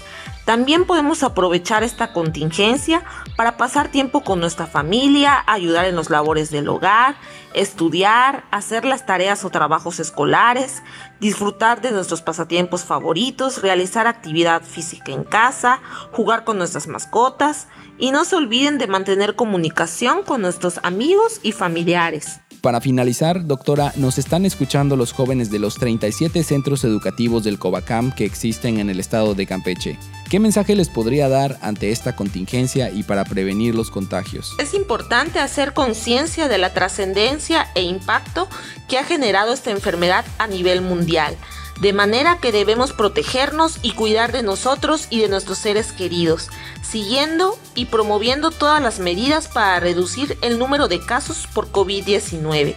También 0.48 0.86
podemos 0.86 1.22
aprovechar 1.24 1.84
esta 1.84 2.14
contingencia 2.14 3.04
para 3.36 3.58
pasar 3.58 3.90
tiempo 3.90 4.24
con 4.24 4.40
nuestra 4.40 4.66
familia, 4.66 5.44
ayudar 5.46 5.84
en 5.84 5.94
los 5.94 6.08
labores 6.08 6.50
del 6.50 6.70
hogar, 6.70 7.16
estudiar, 7.52 8.44
hacer 8.50 8.86
las 8.86 9.04
tareas 9.04 9.44
o 9.44 9.50
trabajos 9.50 10.00
escolares, 10.00 10.82
disfrutar 11.20 11.82
de 11.82 11.90
nuestros 11.90 12.22
pasatiempos 12.22 12.86
favoritos, 12.86 13.60
realizar 13.60 14.06
actividad 14.06 14.62
física 14.62 15.12
en 15.12 15.22
casa, 15.22 15.82
jugar 16.12 16.44
con 16.44 16.56
nuestras 16.56 16.86
mascotas 16.86 17.68
y 17.98 18.10
no 18.10 18.24
se 18.24 18.36
olviden 18.36 18.78
de 18.78 18.86
mantener 18.86 19.36
comunicación 19.36 20.22
con 20.22 20.40
nuestros 20.40 20.80
amigos 20.82 21.40
y 21.42 21.52
familiares. 21.52 22.40
Para 22.68 22.82
finalizar, 22.82 23.46
doctora, 23.46 23.94
nos 23.96 24.18
están 24.18 24.44
escuchando 24.44 24.94
los 24.94 25.12
jóvenes 25.12 25.50
de 25.50 25.58
los 25.58 25.76
37 25.76 26.42
centros 26.42 26.84
educativos 26.84 27.42
del 27.42 27.58
Covacam 27.58 28.14
que 28.14 28.26
existen 28.26 28.78
en 28.78 28.90
el 28.90 29.00
estado 29.00 29.34
de 29.34 29.46
Campeche. 29.46 29.98
¿Qué 30.28 30.38
mensaje 30.38 30.76
les 30.76 30.90
podría 30.90 31.30
dar 31.30 31.56
ante 31.62 31.92
esta 31.92 32.14
contingencia 32.14 32.90
y 32.90 33.04
para 33.04 33.24
prevenir 33.24 33.74
los 33.74 33.90
contagios? 33.90 34.54
Es 34.58 34.74
importante 34.74 35.38
hacer 35.38 35.72
conciencia 35.72 36.46
de 36.46 36.58
la 36.58 36.74
trascendencia 36.74 37.68
e 37.74 37.84
impacto 37.84 38.50
que 38.86 38.98
ha 38.98 39.04
generado 39.04 39.54
esta 39.54 39.70
enfermedad 39.70 40.26
a 40.36 40.46
nivel 40.46 40.82
mundial 40.82 41.38
de 41.80 41.92
manera 41.92 42.38
que 42.40 42.52
debemos 42.52 42.92
protegernos 42.92 43.78
y 43.82 43.92
cuidar 43.92 44.32
de 44.32 44.42
nosotros 44.42 45.06
y 45.10 45.20
de 45.20 45.28
nuestros 45.28 45.58
seres 45.58 45.92
queridos, 45.92 46.48
siguiendo 46.82 47.58
y 47.74 47.86
promoviendo 47.86 48.50
todas 48.50 48.82
las 48.82 48.98
medidas 48.98 49.48
para 49.48 49.78
reducir 49.80 50.36
el 50.42 50.58
número 50.58 50.88
de 50.88 51.00
casos 51.00 51.46
por 51.54 51.70
COVID-19. 51.70 52.74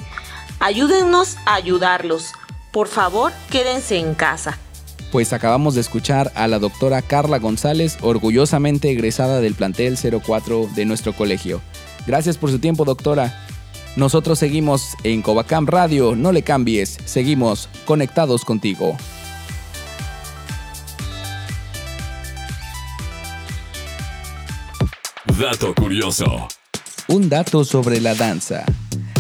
Ayúdennos 0.60 1.38
a 1.46 1.56
ayudarlos. 1.56 2.34
Por 2.72 2.88
favor, 2.88 3.32
quédense 3.50 3.98
en 3.98 4.14
casa. 4.14 4.58
Pues 5.12 5.34
acabamos 5.34 5.76
de 5.76 5.82
escuchar 5.82 6.32
a 6.36 6.48
la 6.48 6.60
doctora 6.60 7.02
Carla 7.02 7.40
González, 7.40 7.98
orgullosamente 8.02 8.92
egresada 8.92 9.42
del 9.42 9.56
plantel 9.56 9.98
04 9.98 10.70
de 10.74 10.86
nuestro 10.86 11.14
colegio. 11.14 11.62
Gracias 12.08 12.38
por 12.38 12.50
su 12.50 12.60
tiempo, 12.60 12.86
doctora. 12.86 13.46
Nosotros 13.96 14.40
seguimos 14.40 14.96
en 15.04 15.22
Covacam 15.22 15.68
Radio, 15.68 16.16
no 16.16 16.32
le 16.32 16.44
cambies, 16.44 16.98
seguimos 17.06 17.68
conectados 17.86 18.46
contigo. 18.46 18.96
Dato 25.38 25.74
curioso. 25.74 26.48
Un 27.08 27.28
dato 27.28 27.66
sobre 27.66 28.00
la 28.00 28.16
danza. 28.16 28.64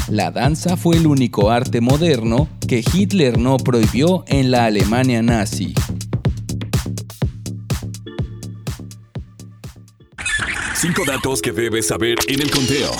La 0.08 0.32
danza 0.32 0.78
fue 0.78 0.98
el 0.98 1.08
único 1.08 1.52
arte 1.52 1.82
moderno 1.82 2.48
que 2.68 2.84
Hitler 2.94 3.38
no 3.38 3.58
prohibió 3.58 4.24
en 4.28 4.52
la 4.52 4.66
Alemania 4.66 5.22
nazi. 5.22 5.74
Cinco 10.76 11.04
datos 11.06 11.42
que 11.42 11.52
debes 11.52 11.88
saber 11.88 12.18
en 12.28 12.42
el 12.42 12.50
conteo. 12.52 12.92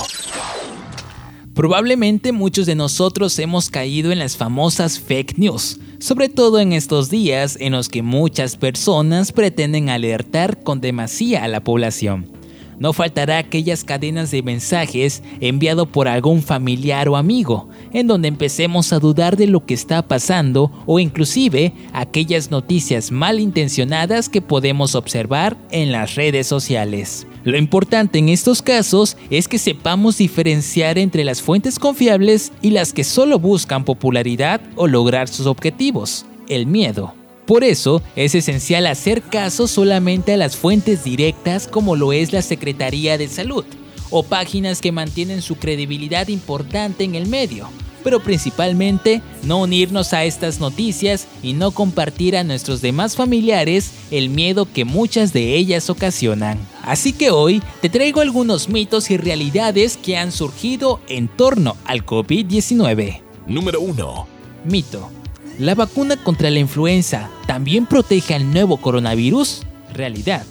Probablemente 1.54 2.32
muchos 2.32 2.64
de 2.64 2.74
nosotros 2.74 3.38
hemos 3.38 3.68
caído 3.68 4.10
en 4.10 4.18
las 4.18 4.38
famosas 4.38 4.98
fake 4.98 5.36
news, 5.36 5.78
sobre 5.98 6.30
todo 6.30 6.58
en 6.60 6.72
estos 6.72 7.10
días 7.10 7.58
en 7.60 7.72
los 7.72 7.90
que 7.90 8.00
muchas 8.00 8.56
personas 8.56 9.32
pretenden 9.32 9.90
alertar 9.90 10.62
con 10.62 10.80
demasía 10.80 11.44
a 11.44 11.48
la 11.48 11.62
población. 11.62 12.32
No 12.78 12.94
faltará 12.94 13.36
aquellas 13.36 13.84
cadenas 13.84 14.30
de 14.30 14.42
mensajes 14.42 15.22
enviado 15.40 15.84
por 15.84 16.08
algún 16.08 16.42
familiar 16.42 17.06
o 17.10 17.16
amigo, 17.16 17.68
en 17.92 18.06
donde 18.06 18.28
empecemos 18.28 18.90
a 18.94 18.98
dudar 18.98 19.36
de 19.36 19.46
lo 19.46 19.66
que 19.66 19.74
está 19.74 20.08
pasando 20.08 20.72
o 20.86 20.98
inclusive 20.98 21.74
aquellas 21.92 22.50
noticias 22.50 23.12
malintencionadas 23.12 24.30
que 24.30 24.40
podemos 24.40 24.94
observar 24.94 25.58
en 25.70 25.92
las 25.92 26.14
redes 26.14 26.46
sociales. 26.46 27.26
Lo 27.44 27.58
importante 27.58 28.18
en 28.18 28.28
estos 28.28 28.62
casos 28.62 29.16
es 29.30 29.48
que 29.48 29.58
sepamos 29.58 30.18
diferenciar 30.18 30.96
entre 30.96 31.24
las 31.24 31.42
fuentes 31.42 31.78
confiables 31.78 32.52
y 32.62 32.70
las 32.70 32.92
que 32.92 33.02
solo 33.02 33.38
buscan 33.40 33.84
popularidad 33.84 34.60
o 34.76 34.86
lograr 34.86 35.28
sus 35.28 35.46
objetivos, 35.46 36.24
el 36.48 36.66
miedo. 36.66 37.14
Por 37.46 37.64
eso 37.64 38.00
es 38.14 38.36
esencial 38.36 38.86
hacer 38.86 39.22
caso 39.22 39.66
solamente 39.66 40.34
a 40.34 40.36
las 40.36 40.56
fuentes 40.56 41.02
directas 41.02 41.66
como 41.66 41.96
lo 41.96 42.12
es 42.12 42.32
la 42.32 42.42
Secretaría 42.42 43.18
de 43.18 43.26
Salud 43.26 43.64
o 44.10 44.22
páginas 44.22 44.80
que 44.80 44.92
mantienen 44.92 45.42
su 45.42 45.56
credibilidad 45.56 46.28
importante 46.28 47.02
en 47.02 47.16
el 47.16 47.26
medio, 47.26 47.68
pero 48.02 48.20
principalmente 48.20 49.22
no 49.44 49.58
unirnos 49.58 50.12
a 50.12 50.24
estas 50.24 50.60
noticias 50.60 51.26
y 51.42 51.52
no 51.52 51.70
compartir 51.70 52.36
a 52.36 52.44
nuestros 52.44 52.80
demás 52.80 53.16
familiares 53.16 53.92
el 54.10 54.30
miedo 54.30 54.66
que 54.72 54.84
muchas 54.84 55.32
de 55.32 55.56
ellas 55.56 55.90
ocasionan. 55.90 56.58
Así 56.82 57.12
que 57.12 57.30
hoy 57.30 57.62
te 57.80 57.88
traigo 57.88 58.20
algunos 58.20 58.68
mitos 58.68 59.10
y 59.10 59.16
realidades 59.16 59.96
que 59.96 60.16
han 60.16 60.32
surgido 60.32 61.00
en 61.08 61.28
torno 61.28 61.76
al 61.84 62.04
COVID-19. 62.04 63.20
Número 63.46 63.80
1. 63.80 64.26
Mito. 64.64 65.10
¿La 65.58 65.74
vacuna 65.74 66.16
contra 66.16 66.50
la 66.50 66.58
influenza 66.58 67.30
también 67.46 67.86
protege 67.86 68.34
al 68.34 68.52
nuevo 68.52 68.78
coronavirus? 68.78 69.62
Realidad. 69.92 70.44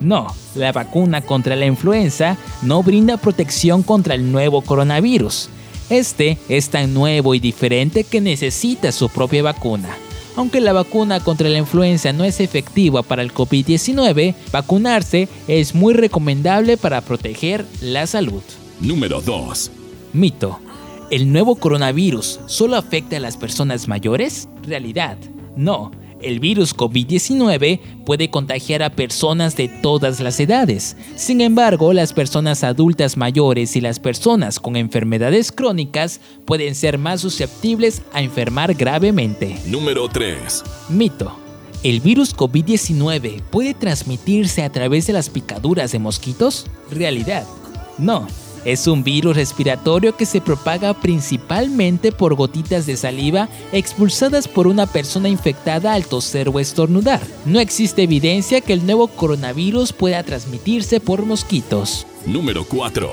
No, 0.00 0.26
la 0.54 0.72
vacuna 0.72 1.22
contra 1.22 1.56
la 1.56 1.66
influenza 1.66 2.36
no 2.62 2.82
brinda 2.82 3.16
protección 3.16 3.82
contra 3.82 4.14
el 4.14 4.30
nuevo 4.30 4.62
coronavirus. 4.62 5.48
Este 5.88 6.38
es 6.48 6.70
tan 6.70 6.94
nuevo 6.94 7.34
y 7.34 7.38
diferente 7.38 8.04
que 8.04 8.20
necesita 8.20 8.90
su 8.90 9.08
propia 9.08 9.42
vacuna. 9.42 9.96
Aunque 10.34 10.60
la 10.60 10.72
vacuna 10.72 11.20
contra 11.20 11.48
la 11.48 11.58
influenza 11.58 12.12
no 12.12 12.24
es 12.24 12.40
efectiva 12.40 13.02
para 13.02 13.22
el 13.22 13.32
COVID-19, 13.32 14.34
vacunarse 14.52 15.28
es 15.48 15.74
muy 15.74 15.94
recomendable 15.94 16.76
para 16.76 17.00
proteger 17.00 17.64
la 17.80 18.06
salud. 18.06 18.42
Número 18.80 19.20
2. 19.20 19.70
Mito. 20.12 20.60
¿El 21.10 21.32
nuevo 21.32 21.54
coronavirus 21.54 22.40
solo 22.46 22.76
afecta 22.76 23.16
a 23.16 23.20
las 23.20 23.36
personas 23.36 23.86
mayores? 23.86 24.48
Realidad. 24.64 25.16
No, 25.56 25.92
el 26.26 26.40
virus 26.40 26.76
COVID-19 26.76 27.80
puede 28.04 28.30
contagiar 28.30 28.82
a 28.82 28.90
personas 28.90 29.56
de 29.56 29.68
todas 29.68 30.20
las 30.20 30.38
edades. 30.40 30.96
Sin 31.14 31.40
embargo, 31.40 31.92
las 31.92 32.12
personas 32.12 32.64
adultas 32.64 33.16
mayores 33.16 33.76
y 33.76 33.80
las 33.80 34.00
personas 34.00 34.58
con 34.60 34.76
enfermedades 34.76 35.52
crónicas 35.52 36.20
pueden 36.44 36.74
ser 36.74 36.98
más 36.98 37.20
susceptibles 37.20 38.02
a 38.12 38.22
enfermar 38.22 38.74
gravemente. 38.74 39.56
Número 39.66 40.08
3. 40.08 40.64
Mito. 40.90 41.36
¿El 41.82 42.00
virus 42.00 42.34
COVID-19 42.34 43.42
puede 43.42 43.74
transmitirse 43.74 44.62
a 44.64 44.72
través 44.72 45.06
de 45.06 45.12
las 45.12 45.30
picaduras 45.30 45.92
de 45.92 45.98
mosquitos? 45.98 46.66
Realidad. 46.90 47.46
No, 47.98 48.26
es 48.66 48.88
un 48.88 49.04
virus 49.04 49.36
respiratorio 49.36 50.16
que 50.16 50.26
se 50.26 50.40
propaga 50.40 50.92
principalmente 50.92 52.10
por 52.10 52.34
gotitas 52.34 52.84
de 52.84 52.96
saliva 52.96 53.48
expulsadas 53.70 54.48
por 54.48 54.66
una 54.66 54.86
persona 54.86 55.28
infectada 55.28 55.94
al 55.94 56.06
toser 56.06 56.48
o 56.48 56.58
estornudar. 56.58 57.20
No 57.44 57.60
existe 57.60 58.02
evidencia 58.02 58.60
que 58.60 58.72
el 58.72 58.84
nuevo 58.84 59.06
coronavirus 59.06 59.92
pueda 59.92 60.20
transmitirse 60.24 60.98
por 60.98 61.24
mosquitos. 61.24 62.08
Número 62.26 62.64
4. 62.64 63.08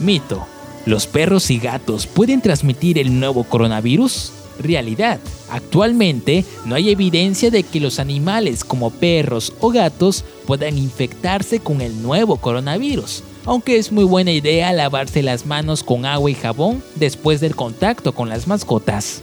Mito. 0.00 0.44
¿Los 0.86 1.06
perros 1.06 1.52
y 1.52 1.58
gatos 1.60 2.08
pueden 2.08 2.40
transmitir 2.40 2.98
el 2.98 3.20
nuevo 3.20 3.44
coronavirus? 3.44 4.32
Realidad. 4.58 5.20
Actualmente 5.50 6.44
no 6.66 6.74
hay 6.74 6.90
evidencia 6.90 7.52
de 7.52 7.62
que 7.62 7.78
los 7.78 8.00
animales 8.00 8.64
como 8.64 8.90
perros 8.90 9.52
o 9.60 9.70
gatos 9.70 10.24
puedan 10.46 10.76
infectarse 10.76 11.60
con 11.60 11.80
el 11.80 12.02
nuevo 12.02 12.38
coronavirus 12.38 13.22
aunque 13.44 13.76
es 13.76 13.92
muy 13.92 14.04
buena 14.04 14.32
idea 14.32 14.72
lavarse 14.72 15.22
las 15.22 15.46
manos 15.46 15.82
con 15.82 16.04
agua 16.06 16.30
y 16.30 16.34
jabón 16.34 16.82
después 16.94 17.40
del 17.40 17.56
contacto 17.56 18.12
con 18.12 18.28
las 18.28 18.46
mascotas. 18.46 19.22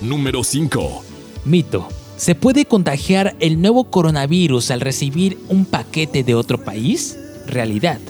Número 0.00 0.44
5. 0.44 1.02
Mito. 1.44 1.88
¿Se 2.16 2.34
puede 2.34 2.64
contagiar 2.64 3.36
el 3.38 3.60
nuevo 3.60 3.84
coronavirus 3.84 4.70
al 4.72 4.80
recibir 4.80 5.38
un 5.48 5.64
paquete 5.64 6.24
de 6.24 6.34
otro 6.34 6.64
país? 6.64 7.16
Realidad. 7.46 8.00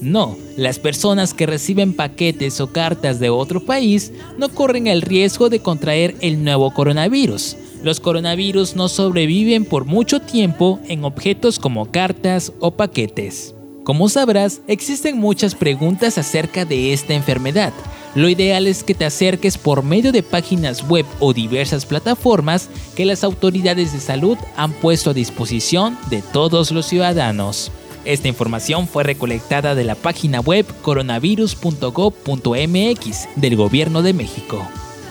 No, 0.00 0.36
las 0.56 0.78
personas 0.78 1.34
que 1.34 1.46
reciben 1.46 1.92
paquetes 1.92 2.60
o 2.60 2.68
cartas 2.68 3.18
de 3.18 3.30
otro 3.30 3.64
país 3.64 4.12
no 4.36 4.48
corren 4.48 4.86
el 4.86 5.02
riesgo 5.02 5.48
de 5.48 5.58
contraer 5.58 6.14
el 6.20 6.44
nuevo 6.44 6.72
coronavirus, 6.72 7.56
los 7.82 8.00
coronavirus 8.00 8.74
no 8.74 8.88
sobreviven 8.88 9.64
por 9.64 9.84
mucho 9.84 10.20
tiempo 10.20 10.80
en 10.88 11.04
objetos 11.04 11.58
como 11.58 11.90
cartas 11.90 12.52
o 12.58 12.72
paquetes. 12.72 13.54
Como 13.88 14.08
sabrás, 14.10 14.60
existen 14.66 15.16
muchas 15.16 15.54
preguntas 15.54 16.18
acerca 16.18 16.66
de 16.66 16.92
esta 16.92 17.14
enfermedad. 17.14 17.72
Lo 18.14 18.28
ideal 18.28 18.66
es 18.66 18.84
que 18.84 18.92
te 18.92 19.06
acerques 19.06 19.56
por 19.56 19.82
medio 19.82 20.12
de 20.12 20.22
páginas 20.22 20.86
web 20.86 21.06
o 21.20 21.32
diversas 21.32 21.86
plataformas 21.86 22.68
que 22.94 23.06
las 23.06 23.24
autoridades 23.24 23.94
de 23.94 24.00
salud 24.00 24.36
han 24.58 24.74
puesto 24.74 25.08
a 25.08 25.14
disposición 25.14 25.96
de 26.10 26.20
todos 26.20 26.70
los 26.70 26.84
ciudadanos. 26.84 27.72
Esta 28.04 28.28
información 28.28 28.86
fue 28.86 29.04
recolectada 29.04 29.74
de 29.74 29.84
la 29.84 29.94
página 29.94 30.40
web 30.40 30.66
coronavirus.gov.mx 30.82 33.28
del 33.36 33.56
Gobierno 33.56 34.02
de 34.02 34.12
México. 34.12 34.68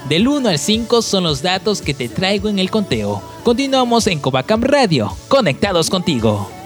Del 0.08 0.28
1 0.28 0.50
al 0.50 0.60
5 0.60 1.02
son 1.02 1.24
los 1.24 1.42
datos 1.42 1.82
que 1.82 1.96
te 1.96 2.10
traigo 2.10 2.48
en 2.48 2.60
el 2.60 2.70
conteo. 2.70 3.24
Continuamos 3.44 4.06
en 4.06 4.20
Covacam 4.20 4.62
Radio, 4.62 5.18
conectados 5.30 5.90
contigo. 5.90 6.57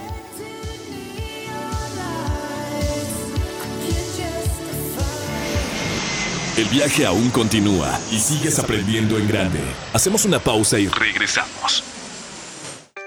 El 6.62 6.68
viaje 6.68 7.04
aún 7.04 7.28
continúa 7.30 7.98
y 8.12 8.20
sigues 8.20 8.56
aprendiendo 8.60 9.18
en 9.18 9.26
grande. 9.26 9.58
Hacemos 9.92 10.24
una 10.24 10.38
pausa 10.38 10.78
y 10.78 10.86
regresamos. 10.86 11.82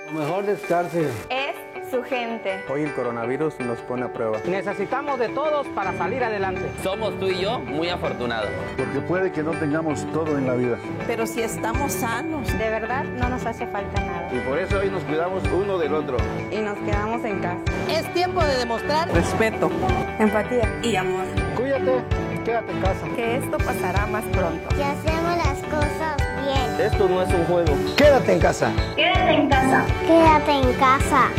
Lo 0.08 0.20
mejor 0.20 0.46
de 0.46 0.56
estarse 0.56 1.08
es 1.30 1.90
su 1.90 2.04
gente. 2.04 2.66
Hoy 2.70 2.82
el 2.82 2.94
coronavirus 2.94 3.58
nos 3.62 3.80
pone 3.80 4.04
a 4.04 4.12
prueba. 4.12 4.42
Necesitamos 4.46 5.18
de 5.20 5.30
todos 5.30 5.66
para 5.68 5.98
salir 5.98 6.22
adelante. 6.22 6.70
Somos 6.84 7.18
tú 7.18 7.28
y 7.28 7.40
yo 7.40 7.60
muy 7.60 7.88
afortunados. 7.88 8.50
Porque 8.76 9.00
puede 9.00 9.32
que 9.32 9.42
no 9.42 9.52
tengamos 9.52 10.06
todo 10.12 10.38
en 10.38 10.48
la 10.48 10.56
vida. 10.56 10.78
Pero 11.08 11.26
si 11.26 11.40
estamos 11.40 11.94
sanos, 11.94 12.50
de 12.58 12.70
verdad 12.70 13.06
no 13.06 13.30
nos 13.30 13.46
hace 13.46 13.68
falta 13.68 14.02
nada. 14.02 14.32
Y 14.34 14.40
por 14.40 14.60
eso 14.60 14.80
hoy 14.80 14.90
nos 14.90 15.02
cuidamos 15.06 15.42
uno 15.54 15.78
del 15.78 15.94
otro. 15.94 16.18
Y 16.52 16.58
nos 16.58 16.78
quedamos 16.80 17.24
en 17.24 17.40
casa. 17.40 17.62
Es 17.90 18.14
tiempo 18.14 18.44
de 18.44 18.58
demostrar 18.58 19.10
respeto, 19.14 19.72
empatía 20.20 20.78
y 20.84 20.98
amor. 20.98 21.24
Cuídate 21.56 22.25
quédate 22.46 22.72
en 22.72 22.82
casa. 22.82 23.08
Que 23.16 23.38
esto 23.38 23.58
pasará 23.58 24.06
más 24.06 24.24
pronto. 24.25 24.70
Que 24.70 24.84
hacemos 24.84 25.38
las 25.38 25.58
cosas 25.64 26.16
bien. 26.44 26.88
Esto 26.88 27.10
no 27.10 27.22
es 27.22 27.34
un 27.34 27.46
juego. 27.46 27.75
Quédate 27.98 28.34
en 28.34 28.40
casa. 28.40 28.72
Quédate 28.96 29.34
en 29.34 29.50
casa. 29.50 29.86
Quédate 30.08 30.52
en 30.52 30.74
casa. 30.74 31.30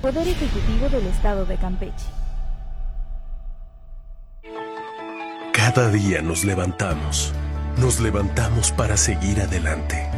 Poder 0.00 0.28
Ejecutivo 0.28 0.88
del 0.88 1.06
Estado 1.08 1.44
de 1.44 1.56
Campeche. 1.56 2.06
Cada 5.52 5.90
día 5.90 6.22
nos 6.22 6.44
levantamos. 6.44 7.32
Nos 7.78 8.00
levantamos 8.00 8.70
para 8.70 8.96
seguir 8.96 9.40
adelante. 9.40 10.08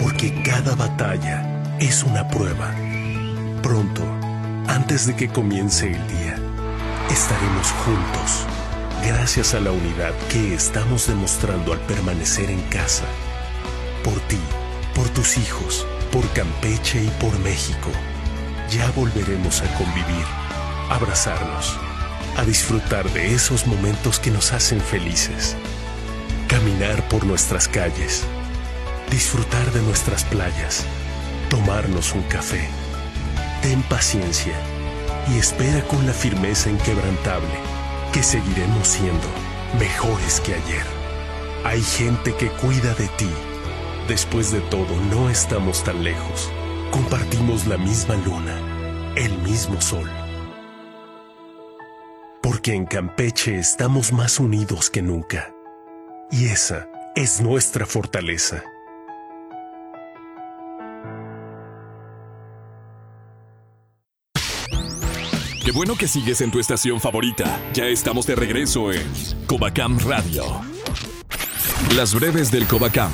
Porque 0.00 0.42
cada 0.42 0.74
batalla 0.74 1.44
es 1.78 2.02
una 2.02 2.26
prueba. 2.28 2.72
Pronto, 3.62 4.02
antes 4.68 5.06
de 5.06 5.16
que 5.16 5.28
comience 5.28 5.86
el 5.86 6.06
día, 6.06 6.36
estaremos 7.10 7.72
juntos 7.84 8.46
gracias 9.04 9.54
a 9.54 9.60
la 9.60 9.72
unidad 9.72 10.14
que 10.30 10.54
estamos 10.54 11.06
demostrando 11.06 11.72
al 11.72 11.80
permanecer 11.80 12.50
en 12.50 12.60
casa. 12.62 13.04
Por 14.02 14.18
ti, 14.20 14.40
por 14.94 15.08
tus 15.10 15.38
hijos, 15.38 15.86
por 16.12 16.28
Campeche 16.30 17.02
y 17.02 17.08
por 17.20 17.38
México. 17.40 17.90
Ya 18.70 18.90
volveremos 18.92 19.62
a 19.62 19.74
convivir, 19.74 20.24
abrazarnos, 20.90 21.76
a 22.36 22.44
disfrutar 22.44 23.08
de 23.10 23.34
esos 23.34 23.66
momentos 23.66 24.18
que 24.18 24.30
nos 24.30 24.52
hacen 24.52 24.80
felices. 24.80 25.56
Caminar 26.48 27.06
por 27.08 27.24
nuestras 27.24 27.68
calles, 27.68 28.24
disfrutar 29.10 29.70
de 29.72 29.82
nuestras 29.82 30.24
playas, 30.24 30.84
tomarnos 31.50 32.14
un 32.14 32.22
café. 32.22 32.68
Ten 33.62 33.82
paciencia 33.82 34.54
y 35.28 35.38
espera 35.38 35.82
con 35.82 36.06
la 36.06 36.12
firmeza 36.12 36.70
inquebrantable 36.70 37.77
que 38.12 38.22
seguiremos 38.22 38.88
siendo 38.88 39.28
mejores 39.78 40.40
que 40.40 40.54
ayer. 40.54 40.86
Hay 41.64 41.82
gente 41.82 42.34
que 42.34 42.48
cuida 42.48 42.94
de 42.94 43.08
ti. 43.08 43.30
Después 44.06 44.50
de 44.52 44.60
todo, 44.60 44.96
no 45.10 45.28
estamos 45.28 45.84
tan 45.84 46.02
lejos. 46.02 46.50
Compartimos 46.90 47.66
la 47.66 47.76
misma 47.76 48.16
luna, 48.16 49.12
el 49.16 49.36
mismo 49.38 49.80
sol. 49.80 50.08
Porque 52.42 52.72
en 52.72 52.86
Campeche 52.86 53.58
estamos 53.58 54.12
más 54.12 54.40
unidos 54.40 54.88
que 54.88 55.02
nunca. 55.02 55.52
Y 56.30 56.46
esa 56.46 56.88
es 57.14 57.40
nuestra 57.40 57.84
fortaleza. 57.84 58.62
Bueno 65.78 65.94
que 65.94 66.08
sigues 66.08 66.40
en 66.40 66.50
tu 66.50 66.58
estación 66.58 67.00
favorita. 67.00 67.62
Ya 67.72 67.86
estamos 67.86 68.26
de 68.26 68.34
regreso 68.34 68.92
en 68.92 69.06
Covacam 69.46 69.96
Radio. 70.00 70.42
Las 71.94 72.16
breves 72.16 72.50
del 72.50 72.66
Covacam. 72.66 73.12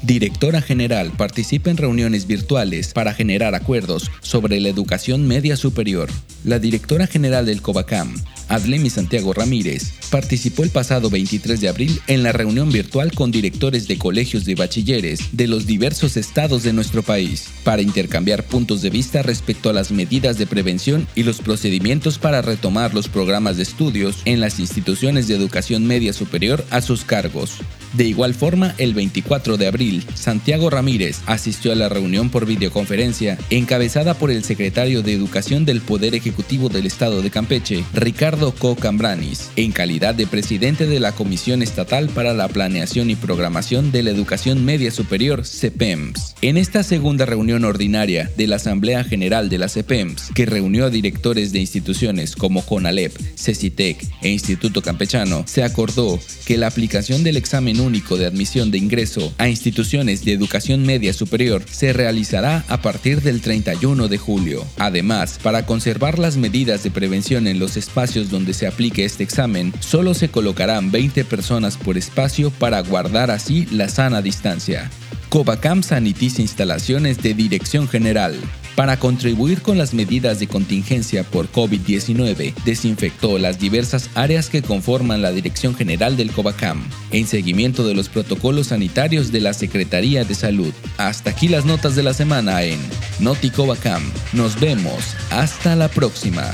Directora 0.00 0.62
General 0.62 1.12
participa 1.12 1.68
en 1.68 1.76
reuniones 1.76 2.26
virtuales 2.26 2.94
para 2.94 3.12
generar 3.12 3.54
acuerdos 3.54 4.10
sobre 4.22 4.60
la 4.60 4.70
educación 4.70 5.28
media 5.28 5.58
superior. 5.58 6.08
La 6.44 6.58
directora 6.58 7.06
general 7.06 7.44
del 7.44 7.60
COVACAM, 7.60 8.14
Adlemi 8.48 8.90
Santiago 8.90 9.32
Ramírez, 9.32 9.92
participó 10.10 10.62
el 10.62 10.70
pasado 10.70 11.10
23 11.10 11.60
de 11.60 11.68
abril 11.68 12.00
en 12.06 12.22
la 12.22 12.32
reunión 12.32 12.70
virtual 12.70 13.12
con 13.12 13.30
directores 13.30 13.88
de 13.88 13.98
colegios 13.98 14.44
de 14.44 14.54
bachilleres 14.54 15.20
de 15.32 15.48
los 15.48 15.66
diversos 15.66 16.16
estados 16.16 16.62
de 16.62 16.72
nuestro 16.72 17.02
país 17.02 17.48
para 17.64 17.82
intercambiar 17.82 18.44
puntos 18.44 18.82
de 18.82 18.90
vista 18.90 19.22
respecto 19.22 19.70
a 19.70 19.72
las 19.72 19.90
medidas 19.90 20.38
de 20.38 20.46
prevención 20.46 21.06
y 21.14 21.22
los 21.22 21.38
procedimientos 21.38 22.18
para 22.18 22.42
retomar 22.42 22.94
los 22.94 23.08
programas 23.08 23.56
de 23.56 23.62
estudios 23.62 24.18
en 24.24 24.40
las 24.40 24.58
instituciones 24.60 25.28
de 25.28 25.36
educación 25.36 25.86
media 25.86 26.12
superior 26.12 26.64
a 26.70 26.80
sus 26.80 27.04
cargos. 27.04 27.58
De 27.94 28.04
igual 28.04 28.34
forma, 28.34 28.74
el 28.78 28.92
24 28.92 29.56
de 29.56 29.68
abril, 29.68 30.04
Santiago 30.14 30.68
Ramírez 30.68 31.20
asistió 31.26 31.70
a 31.70 31.76
la 31.76 31.88
reunión 31.88 32.28
por 32.28 32.44
videoconferencia 32.44 33.38
encabezada 33.50 34.14
por 34.14 34.32
el 34.32 34.42
secretario 34.42 35.02
de 35.02 35.12
Educación 35.12 35.64
del 35.64 35.80
Poder 35.80 36.16
Ejecutivo 36.16 36.68
del 36.68 36.86
Estado 36.86 37.22
de 37.22 37.30
Campeche, 37.30 37.84
Ricardo 37.94 38.33
Co. 38.34 38.74
Cambranis, 38.74 39.50
en 39.54 39.70
calidad 39.70 40.14
de 40.14 40.26
presidente 40.26 40.86
de 40.86 40.98
la 40.98 41.12
Comisión 41.12 41.62
Estatal 41.62 42.08
para 42.08 42.34
la 42.34 42.48
Planeación 42.48 43.08
y 43.08 43.14
Programación 43.14 43.92
de 43.92 44.02
la 44.02 44.10
Educación 44.10 44.64
Media 44.64 44.90
Superior, 44.90 45.46
CEPEMS. 45.46 46.34
En 46.42 46.56
esta 46.56 46.82
segunda 46.82 47.26
reunión 47.26 47.64
ordinaria 47.64 48.30
de 48.36 48.48
la 48.48 48.56
Asamblea 48.56 49.04
General 49.04 49.48
de 49.48 49.58
la 49.58 49.68
CEPEMS, 49.68 50.30
que 50.34 50.46
reunió 50.46 50.86
a 50.86 50.90
directores 50.90 51.52
de 51.52 51.60
instituciones 51.60 52.34
como 52.34 52.62
CONALEP, 52.62 53.16
CECITEC 53.36 54.04
e 54.22 54.30
Instituto 54.30 54.82
Campechano, 54.82 55.44
se 55.46 55.62
acordó 55.62 56.18
que 56.44 56.58
la 56.58 56.66
aplicación 56.66 57.22
del 57.22 57.36
examen 57.36 57.80
único 57.80 58.16
de 58.16 58.26
admisión 58.26 58.72
de 58.72 58.78
ingreso 58.78 59.32
a 59.38 59.48
instituciones 59.48 60.24
de 60.24 60.32
educación 60.32 60.84
media 60.84 61.12
superior 61.12 61.62
se 61.70 61.92
realizará 61.92 62.64
a 62.68 62.82
partir 62.82 63.22
del 63.22 63.40
31 63.40 64.08
de 64.08 64.18
julio. 64.18 64.64
Además, 64.76 65.38
para 65.40 65.66
conservar 65.66 66.18
las 66.18 66.36
medidas 66.36 66.82
de 66.82 66.90
prevención 66.90 67.46
en 67.46 67.60
los 67.60 67.76
espacios 67.76 68.23
donde 68.30 68.54
se 68.54 68.66
aplique 68.66 69.04
este 69.04 69.22
examen, 69.22 69.72
solo 69.80 70.14
se 70.14 70.28
colocarán 70.28 70.90
20 70.90 71.24
personas 71.24 71.76
por 71.76 71.98
espacio 71.98 72.50
para 72.50 72.80
guardar 72.80 73.30
así 73.30 73.66
la 73.66 73.88
sana 73.88 74.22
distancia. 74.22 74.90
Covacam 75.28 75.82
sanitiza 75.82 76.42
instalaciones 76.42 77.22
de 77.22 77.34
dirección 77.34 77.88
general. 77.88 78.38
Para 78.76 78.98
contribuir 78.98 79.62
con 79.62 79.78
las 79.78 79.94
medidas 79.94 80.40
de 80.40 80.48
contingencia 80.48 81.22
por 81.22 81.50
COVID-19, 81.50 82.54
desinfectó 82.64 83.38
las 83.38 83.60
diversas 83.60 84.10
áreas 84.14 84.48
que 84.48 84.62
conforman 84.62 85.22
la 85.22 85.30
Dirección 85.30 85.76
General 85.76 86.16
del 86.16 86.32
Covacam, 86.32 86.82
en 87.12 87.26
seguimiento 87.28 87.86
de 87.86 87.94
los 87.94 88.08
protocolos 88.08 88.68
sanitarios 88.68 89.30
de 89.30 89.40
la 89.40 89.54
Secretaría 89.54 90.24
de 90.24 90.34
Salud. 90.34 90.72
Hasta 90.98 91.30
aquí 91.30 91.46
las 91.46 91.64
notas 91.64 91.94
de 91.94 92.02
la 92.02 92.14
semana 92.14 92.64
en 92.64 92.80
Noti 93.20 93.50
Covacam. 93.50 94.02
Nos 94.32 94.58
vemos. 94.58 95.14
Hasta 95.30 95.76
la 95.76 95.88
próxima. 95.88 96.52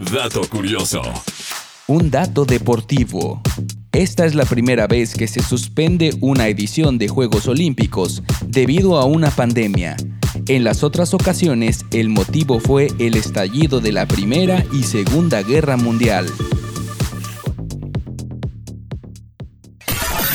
Dato 0.00 0.40
curioso. 0.48 1.02
Un 1.86 2.10
dato 2.10 2.46
deportivo. 2.46 3.42
Esta 3.92 4.24
es 4.24 4.34
la 4.34 4.46
primera 4.46 4.86
vez 4.86 5.14
que 5.14 5.28
se 5.28 5.42
suspende 5.42 6.16
una 6.22 6.48
edición 6.48 6.96
de 6.96 7.08
Juegos 7.08 7.46
Olímpicos 7.46 8.22
debido 8.46 8.98
a 8.98 9.04
una 9.04 9.30
pandemia. 9.30 9.96
En 10.48 10.64
las 10.64 10.82
otras 10.84 11.12
ocasiones, 11.12 11.84
el 11.92 12.08
motivo 12.08 12.60
fue 12.60 12.88
el 12.98 13.14
estallido 13.14 13.80
de 13.80 13.92
la 13.92 14.08
Primera 14.08 14.64
y 14.72 14.84
Segunda 14.84 15.42
Guerra 15.42 15.76
Mundial. 15.76 16.26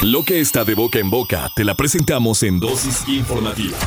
Lo 0.04 0.24
que 0.24 0.42
está 0.42 0.64
de 0.64 0.76
boca 0.76 1.00
en 1.00 1.10
boca 1.10 1.50
te 1.56 1.64
la 1.64 1.74
presentamos 1.74 2.44
en 2.44 2.60
dosis 2.60 3.10
informativa. 3.10 3.78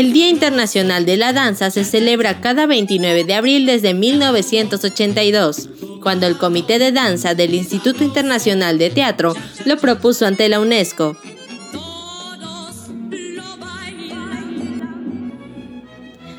El 0.00 0.14
Día 0.14 0.30
Internacional 0.30 1.04
de 1.04 1.18
la 1.18 1.34
Danza 1.34 1.70
se 1.70 1.84
celebra 1.84 2.40
cada 2.40 2.64
29 2.64 3.24
de 3.24 3.34
abril 3.34 3.66
desde 3.66 3.92
1982, 3.92 5.68
cuando 6.02 6.26
el 6.26 6.38
Comité 6.38 6.78
de 6.78 6.90
Danza 6.90 7.34
del 7.34 7.52
Instituto 7.52 8.02
Internacional 8.02 8.78
de 8.78 8.88
Teatro 8.88 9.36
lo 9.66 9.76
propuso 9.76 10.24
ante 10.24 10.48
la 10.48 10.58
UNESCO. 10.58 11.18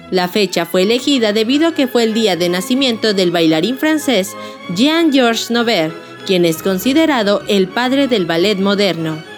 La 0.10 0.28
fecha 0.28 0.65
fue 0.65 0.82
elegida 0.82 1.32
debido 1.32 1.67
a 1.67 1.76
que 1.76 1.88
fue 1.88 2.02
el 2.02 2.15
día 2.15 2.36
de 2.36 2.50
nacimiento 2.50 3.13
del 3.13 3.30
bailarín 3.30 3.78
francés 3.78 4.32
Jean-Georges 4.76 5.52
Nover, 5.52 5.93
quien 6.26 6.45
es 6.45 6.63
considerado 6.63 7.43
el 7.47 7.67
padre 7.67 8.08
del 8.08 8.26
ballet 8.26 8.58
moderno. 8.58 9.31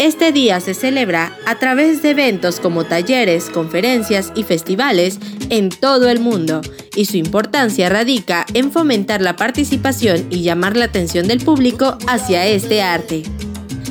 Este 0.00 0.32
día 0.32 0.60
se 0.60 0.72
celebra 0.72 1.36
a 1.44 1.58
través 1.58 2.00
de 2.00 2.12
eventos 2.12 2.58
como 2.58 2.84
talleres, 2.84 3.50
conferencias 3.50 4.32
y 4.34 4.44
festivales 4.44 5.18
en 5.50 5.68
todo 5.68 6.08
el 6.08 6.20
mundo, 6.20 6.62
y 6.96 7.04
su 7.04 7.18
importancia 7.18 7.90
radica 7.90 8.46
en 8.54 8.72
fomentar 8.72 9.20
la 9.20 9.36
participación 9.36 10.26
y 10.30 10.40
llamar 10.40 10.78
la 10.78 10.86
atención 10.86 11.28
del 11.28 11.44
público 11.44 11.98
hacia 12.06 12.46
este 12.46 12.80
arte. 12.80 13.24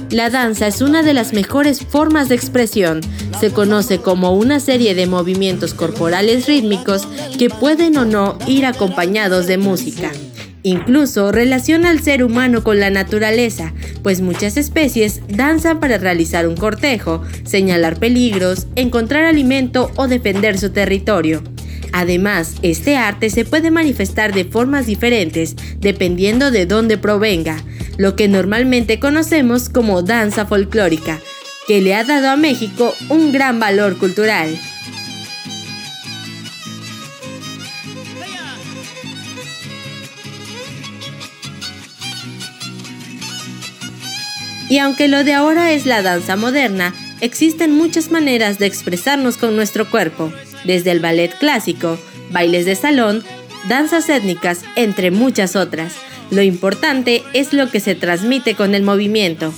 La 0.10 0.32
danza 0.32 0.65
es 0.65 0.82
una 0.82 1.04
de 1.04 1.13
las 1.13 1.32
mejores 1.32 1.86
formas 1.86 2.28
de 2.28 2.34
expresión. 2.34 3.02
Se 3.39 3.52
conoce 3.52 4.00
como 4.00 4.36
una 4.36 4.60
serie 4.60 4.95
de 4.95 5.06
movimientos 5.06 5.76
corporales 5.76 6.48
rítmicos 6.48 7.08
que 7.38 7.52
pueden 7.52 7.95
o 7.98 8.06
no 8.06 8.36
ir 8.48 8.65
acompañados 8.65 9.45
de 9.45 9.60
música. 9.60 10.12
Incluso 10.63 11.32
relaciona 11.32 11.89
al 11.89 12.02
ser 12.02 12.24
humano 12.24 12.63
con 12.63 12.80
la 12.80 12.89
naturaleza, 12.89 13.74
pues 14.04 14.19
muchas 14.19 14.58
especies 14.58 15.22
danzan 15.30 15.80
para 15.80 15.98
realizar 15.98 16.48
un 16.48 16.58
cortejo, 16.58 17.24
señalar 17.45 17.98
peligros, 17.98 18.67
encontrar 18.76 19.24
alimento 19.24 19.91
o 19.95 20.08
defender 20.08 20.58
su 20.58 20.72
territorio. 20.72 21.41
Además, 21.93 22.56
este 22.62 22.98
arte 22.98 23.30
se 23.30 23.45
puede 23.45 23.72
manifestar 23.72 24.34
de 24.34 24.45
formas 24.45 24.86
diferentes 24.86 25.56
dependiendo 25.80 26.52
de 26.52 26.65
dónde 26.65 26.98
provenga, 26.98 27.63
lo 27.98 28.15
que 28.15 28.28
normalmente 28.28 29.00
conocemos 29.00 29.69
como 29.69 30.04
danza 30.04 30.45
folclórica, 30.45 31.19
que 31.67 31.82
le 31.82 31.95
ha 31.95 32.04
dado 32.04 32.30
a 32.30 32.36
México 32.36 32.93
un 33.10 33.32
gran 33.32 33.60
valor 33.60 33.98
cultural. 33.98 34.60
Y 44.69 44.77
aunque 44.77 45.08
lo 45.08 45.23
de 45.23 45.34
ahora 45.34 45.71
es 45.71 45.86
la 45.88 46.03
danza 46.03 46.36
moderna, 46.36 46.93
existen 47.21 47.75
muchas 47.75 48.12
maneras 48.12 48.60
de 48.60 48.67
expresarnos 48.67 49.38
con 49.38 49.55
nuestro 49.55 49.89
cuerpo 49.89 50.32
desde 50.63 50.91
el 50.91 50.99
ballet 50.99 51.36
clásico, 51.38 51.97
bailes 52.32 52.65
de 52.65 52.75
salón, 52.75 53.23
danzas 53.67 54.08
étnicas, 54.10 54.62
entre 54.75 55.10
muchas 55.10 55.55
otras. 55.55 55.93
Lo 56.29 56.43
importante 56.43 57.23
es 57.34 57.53
lo 57.53 57.71
que 57.71 57.79
se 57.79 57.95
transmite 57.95 58.53
con 58.53 58.75
el 58.75 58.84
movimiento. 58.84 59.51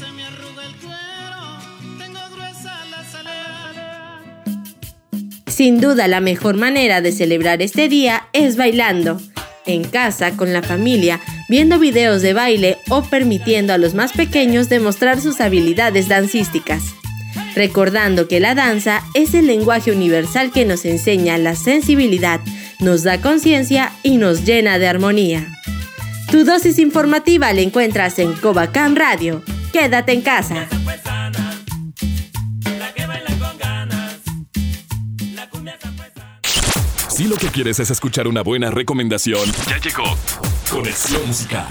Sin 5.48 5.82
duda 5.82 6.08
la 6.08 6.22
mejor 6.22 6.56
manera 6.56 7.02
de 7.02 7.12
celebrar 7.12 7.62
este 7.62 7.90
día 7.90 8.28
es 8.32 8.56
bailando, 8.56 9.22
en 9.66 9.84
casa, 9.84 10.32
con 10.38 10.54
la 10.54 10.64
familia, 10.64 11.20
viendo 11.52 11.80
videos 11.80 12.22
de 12.22 12.32
baile 12.32 12.78
o 12.88 13.04
permitiendo 13.04 13.74
a 13.74 13.78
los 13.78 13.94
más 13.94 14.14
pequeños 14.14 14.70
demostrar 14.70 15.20
sus 15.20 15.42
habilidades 15.42 16.08
dancísticas 16.08 16.96
recordando 17.56 18.30
que 18.30 18.40
la 18.40 18.56
danza 18.56 19.04
es 19.14 19.34
el 19.34 19.48
lenguaje 19.48 19.92
universal 19.92 20.52
que 20.52 20.64
nos 20.64 20.86
enseña 20.86 21.38
la 21.38 21.56
sensibilidad, 21.56 22.40
nos 22.80 23.04
da 23.04 23.20
conciencia 23.20 23.92
y 24.04 24.18
nos 24.18 24.46
llena 24.46 24.80
de 24.80 24.88
armonía. 24.88 25.48
Tu 26.32 26.46
dosis 26.46 26.80
informativa 26.80 27.52
la 27.52 27.60
encuentras 27.60 28.18
en 28.20 28.32
Cobacán 28.34 28.96
Radio. 28.96 29.44
Quédate 29.74 30.14
en 30.14 30.22
casa. 30.22 30.68
Si 37.22 37.28
lo 37.28 37.36
que 37.36 37.50
quieres 37.50 37.80
es 37.80 37.92
escuchar 37.92 38.28
una 38.28 38.42
buena 38.42 38.72
recomendación, 38.72 39.42
ya 39.70 39.78
llegó 39.78 40.06
Conexión 40.72 41.22
Musical. 41.28 41.68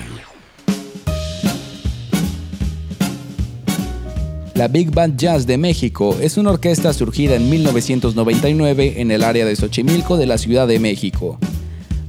La 4.54 4.68
Big 4.68 4.92
Band 4.92 5.18
Jazz 5.18 5.48
de 5.48 5.58
México 5.58 6.16
es 6.20 6.36
una 6.36 6.50
orquesta 6.50 6.92
surgida 6.92 7.34
en 7.34 7.50
1999 7.50 9.00
en 9.00 9.10
el 9.10 9.24
área 9.24 9.44
de 9.44 9.56
Xochimilco 9.56 10.16
de 10.18 10.26
la 10.26 10.38
Ciudad 10.38 10.68
de 10.68 10.78
México. 10.78 11.36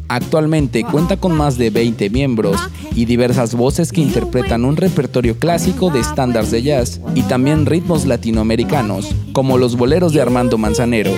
Actualmente 0.08 0.84
cuenta 0.84 1.18
con 1.18 1.32
más 1.32 1.58
de 1.58 1.72
20 1.72 2.12
miembros 2.12 2.62
y 2.96 3.06
diversas 3.06 3.56
voces 3.56 3.92
que 3.92 4.02
interpretan 4.02 4.66
un 4.66 4.78
repertorio 4.78 5.40
clásico 5.40 5.90
de 5.90 6.02
estándares 6.02 6.52
de 6.52 6.62
jazz 6.62 7.02
y 7.16 7.24
también 7.24 7.66
ritmos 7.66 8.06
latinoamericanos, 8.06 9.16
como 9.34 9.58
los 9.58 9.78
boleros 9.78 10.14
de 10.14 10.22
Armando 10.22 10.60
Manzanero, 10.60 11.14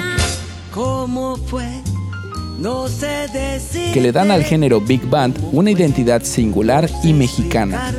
que 3.94 4.00
le 4.02 4.14
dan 4.14 4.32
al 4.32 4.44
género 4.46 4.80
Big 4.80 5.06
Band 5.10 5.38
una 5.52 5.70
identidad 5.70 6.24
singular 6.24 6.90
y 7.04 7.12
mexicana. 7.12 7.94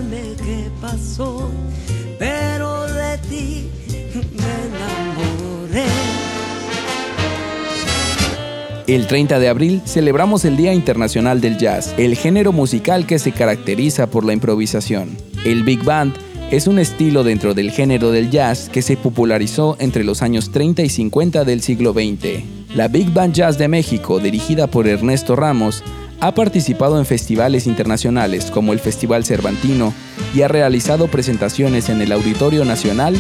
El 8.87 9.07
30 9.07 9.39
de 9.39 9.49
abril 9.49 9.83
celebramos 9.85 10.47
el 10.47 10.57
Día 10.57 10.73
Internacional 10.73 11.43
del 11.43 11.59
Jazz, 11.59 11.95
el 11.99 12.17
género 12.17 12.53
musical 12.53 13.07
que 13.07 13.19
se 13.19 13.33
caracteriza 13.33 14.07
por 14.09 14.25
la 14.25 14.33
improvisación. 14.33 15.17
El 15.45 15.65
Big 15.65 15.85
Band 15.85 16.15
es 16.51 16.67
un 16.67 16.79
estilo 16.79 17.23
dentro 17.23 17.53
del 17.53 17.71
género 17.71 18.13
del 18.13 18.31
jazz 18.31 18.71
que 18.71 18.81
se 18.81 18.97
popularizó 18.97 19.77
entre 19.79 20.05
los 20.05 20.23
años 20.23 20.53
30 20.53 20.83
y 20.83 20.89
50 20.89 21.45
del 21.45 21.61
siglo 21.61 21.93
XX. 21.93 22.64
La 22.75 22.89
Big 22.89 23.13
Band 23.13 23.33
Jazz 23.33 23.57
de 23.57 23.69
México, 23.69 24.19
dirigida 24.19 24.67
por 24.67 24.89
Ernesto 24.89 25.37
Ramos, 25.37 25.85
ha 26.19 26.35
participado 26.35 26.99
en 26.99 27.07
festivales 27.07 27.69
internacionales 27.69 28.51
como 28.51 28.73
el 28.73 28.81
Festival 28.81 29.25
Cervantino 29.25 29.95
y 30.35 30.43
ha 30.43 30.49
realizado 30.49 31.07
presentaciones 31.07 31.89
en 31.89 32.01
el 32.01 32.11
Auditorio 32.11 32.65
Nacional, 32.65 33.15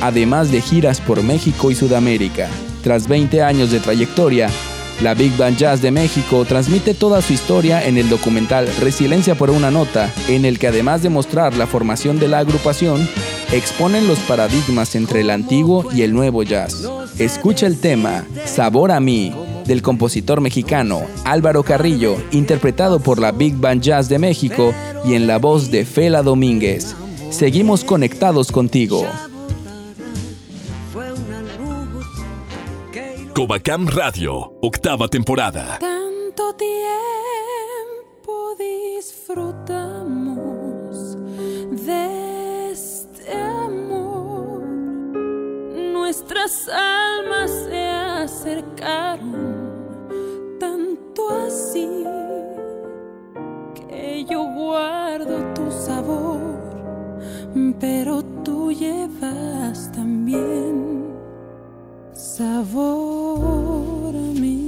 además 0.00 0.50
de 0.50 0.60
giras 0.60 1.00
por 1.00 1.22
México 1.22 1.70
y 1.70 1.76
Sudamérica. 1.76 2.48
Tras 2.82 3.06
20 3.06 3.42
años 3.42 3.70
de 3.70 3.78
trayectoria, 3.78 4.50
la 5.00 5.14
Big 5.14 5.36
Band 5.36 5.56
Jazz 5.56 5.82
de 5.82 5.92
México 5.92 6.44
transmite 6.44 6.92
toda 6.92 7.22
su 7.22 7.32
historia 7.32 7.86
en 7.86 7.98
el 7.98 8.08
documental 8.08 8.66
Resiliencia 8.80 9.36
por 9.36 9.50
una 9.50 9.70
nota, 9.70 10.12
en 10.28 10.44
el 10.44 10.58
que 10.58 10.66
además 10.66 11.04
de 11.04 11.10
mostrar 11.10 11.54
la 11.54 11.68
formación 11.68 12.18
de 12.18 12.26
la 12.26 12.40
agrupación, 12.40 13.08
exponen 13.52 14.08
los 14.08 14.18
paradigmas 14.20 14.94
entre 14.94 15.20
el 15.20 15.30
antiguo 15.30 15.92
y 15.92 16.02
el 16.02 16.12
nuevo 16.12 16.42
jazz. 16.42 16.88
Escucha 17.18 17.66
el 17.66 17.78
tema 17.78 18.24
Sabor 18.44 18.92
a 18.92 19.00
mí 19.00 19.34
del 19.66 19.82
compositor 19.82 20.40
mexicano 20.40 21.02
Álvaro 21.24 21.62
Carrillo, 21.62 22.16
interpretado 22.30 23.00
por 23.00 23.18
la 23.18 23.32
Big 23.32 23.56
Band 23.56 23.82
Jazz 23.82 24.08
de 24.08 24.18
México 24.18 24.72
y 25.04 25.14
en 25.14 25.26
la 25.26 25.38
voz 25.38 25.70
de 25.70 25.84
Fela 25.84 26.22
Domínguez. 26.22 26.94
Seguimos 27.30 27.84
conectados 27.84 28.52
contigo. 28.52 29.04
Cobacam 33.34 33.86
Radio, 33.86 34.54
octava 34.62 35.08
temporada. 35.08 35.78
Tanto 35.78 36.54
tiempo 36.54 36.72
disfrutamos 38.58 41.18
de 41.84 42.25
Nuestras 46.06 46.68
almas 46.68 47.50
se 47.50 47.88
acercaron 47.88 49.34
tanto 50.60 51.30
así 51.30 52.04
que 53.74 54.24
yo 54.30 54.44
guardo 54.44 55.52
tu 55.52 55.68
sabor, 55.68 56.38
pero 57.80 58.22
tú 58.44 58.70
llevas 58.70 59.90
también 59.90 61.06
sabor 62.12 64.14
a 64.14 64.40
mí. 64.40 64.65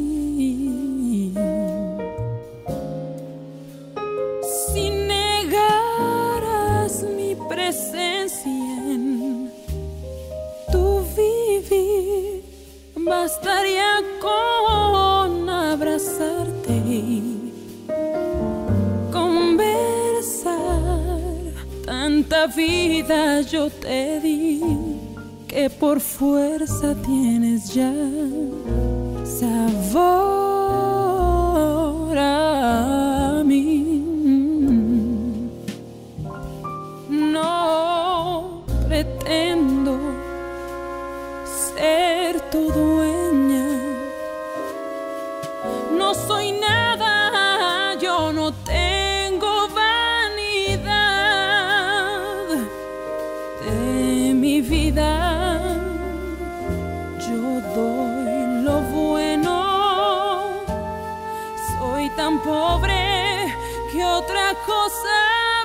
Cosa 64.67 65.19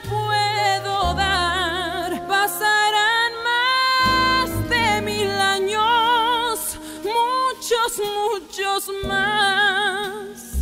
puedo 0.10 1.14
dar. 1.14 2.28
Pasarán 2.28 3.32
más 3.50 4.70
de 4.70 5.02
mil 5.02 5.30
años, 5.30 6.78
muchos, 7.04 7.92
muchos 8.00 8.92
más. 9.08 10.62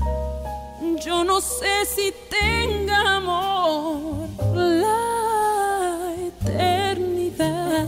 Yo 1.06 1.24
no 1.24 1.42
sé 1.42 1.86
si 1.86 2.14
tenga 2.30 3.18
amor 3.18 4.30
la 4.56 6.14
eternidad, 6.32 7.88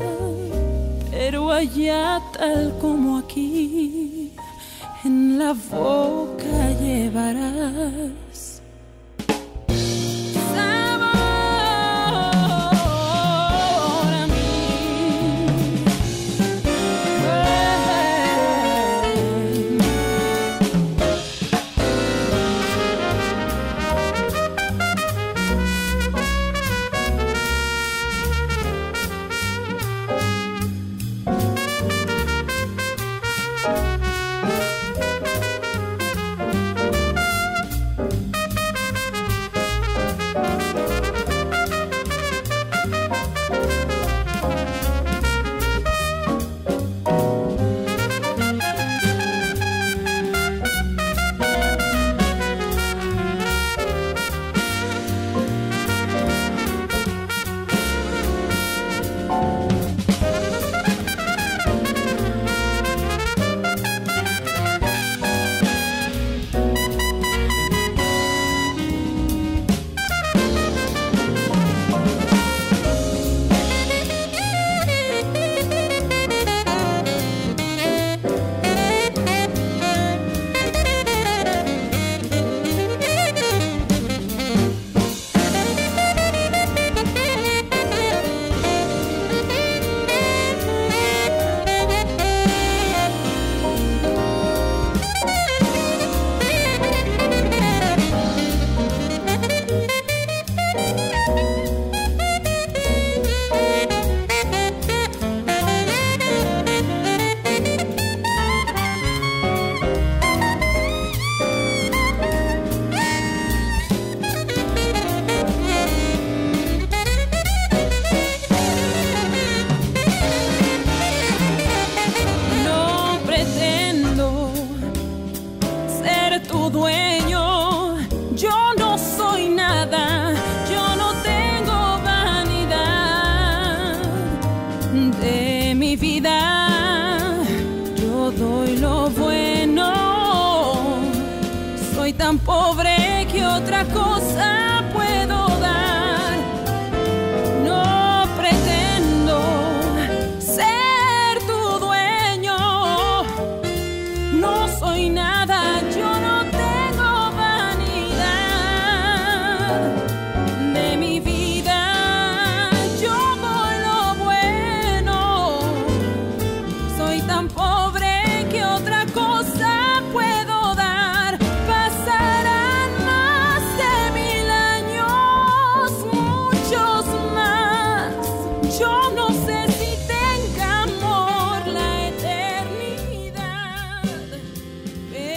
pero 1.12 1.52
allá 1.52 2.22
tal 2.34 2.76
como 2.82 3.20
aquí, 3.20 4.34
en 5.04 5.38
la 5.38 5.54
boca 5.54 6.72
llevarás. 6.82 8.23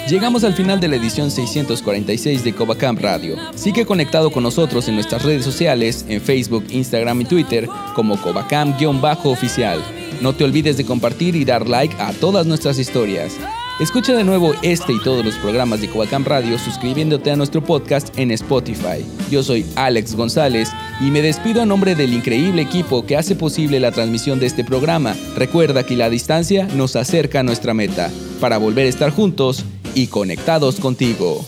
Llegamos 0.08 0.44
al 0.44 0.54
final 0.54 0.78
de 0.78 0.86
la 0.86 0.94
edición 0.94 1.32
646 1.32 2.44
de 2.44 2.52
Covacamp 2.54 3.00
Radio. 3.00 3.36
Sigue 3.56 3.84
conectado 3.84 4.30
con 4.30 4.44
nosotros 4.44 4.86
en 4.86 4.94
nuestras 4.94 5.24
redes 5.24 5.44
sociales, 5.44 6.04
en 6.08 6.20
Facebook, 6.20 6.64
Instagram 6.70 7.22
y 7.22 7.24
Twitter, 7.24 7.68
como 7.96 8.16
Covacamp-oficial. 8.16 9.82
No 10.20 10.32
te 10.32 10.44
olvides 10.44 10.76
de 10.76 10.86
compartir 10.86 11.34
y 11.34 11.44
dar 11.44 11.68
like 11.68 11.96
a 11.98 12.12
todas 12.12 12.46
nuestras 12.46 12.78
historias. 12.78 13.36
Escucha 13.80 14.14
de 14.14 14.22
nuevo 14.22 14.54
este 14.62 14.92
y 14.92 15.00
todos 15.00 15.24
los 15.24 15.34
programas 15.34 15.80
de 15.80 15.90
Covacamp 15.90 16.26
Radio 16.28 16.56
suscribiéndote 16.56 17.32
a 17.32 17.36
nuestro 17.36 17.62
podcast 17.62 18.16
en 18.16 18.30
Spotify. 18.30 19.04
Yo 19.28 19.42
soy 19.42 19.66
Alex 19.74 20.14
González 20.14 20.70
y 21.00 21.10
me 21.10 21.20
despido 21.20 21.60
a 21.60 21.66
nombre 21.66 21.96
del 21.96 22.14
increíble 22.14 22.62
equipo 22.62 23.04
que 23.04 23.16
hace 23.16 23.34
posible 23.34 23.80
la 23.80 23.90
transmisión 23.90 24.38
de 24.38 24.46
este 24.46 24.64
programa. 24.64 25.16
Recuerda 25.36 25.84
que 25.84 25.96
la 25.96 26.08
distancia 26.08 26.68
nos 26.74 26.94
acerca 26.94 27.40
a 27.40 27.42
nuestra 27.42 27.74
meta 27.74 28.10
para 28.40 28.56
volver 28.56 28.86
a 28.86 28.90
estar 28.90 29.10
juntos 29.10 29.64
y 29.96 30.08
conectados 30.08 30.76
contigo. 30.76 31.44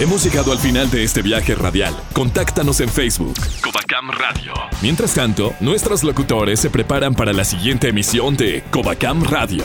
Hemos 0.00 0.22
llegado 0.22 0.52
al 0.52 0.58
final 0.58 0.90
de 0.90 1.02
este 1.02 1.22
viaje 1.22 1.54
radial. 1.54 1.96
Contáctanos 2.12 2.80
en 2.80 2.88
Facebook. 2.88 3.34
Covacam 3.62 4.10
Radio. 4.10 4.52
Mientras 4.80 5.14
tanto, 5.14 5.54
nuestros 5.60 6.04
locutores 6.04 6.60
se 6.60 6.70
preparan 6.70 7.14
para 7.14 7.32
la 7.32 7.44
siguiente 7.44 7.88
emisión 7.88 8.36
de 8.36 8.62
Covacam 8.70 9.24
Radio. 9.24 9.64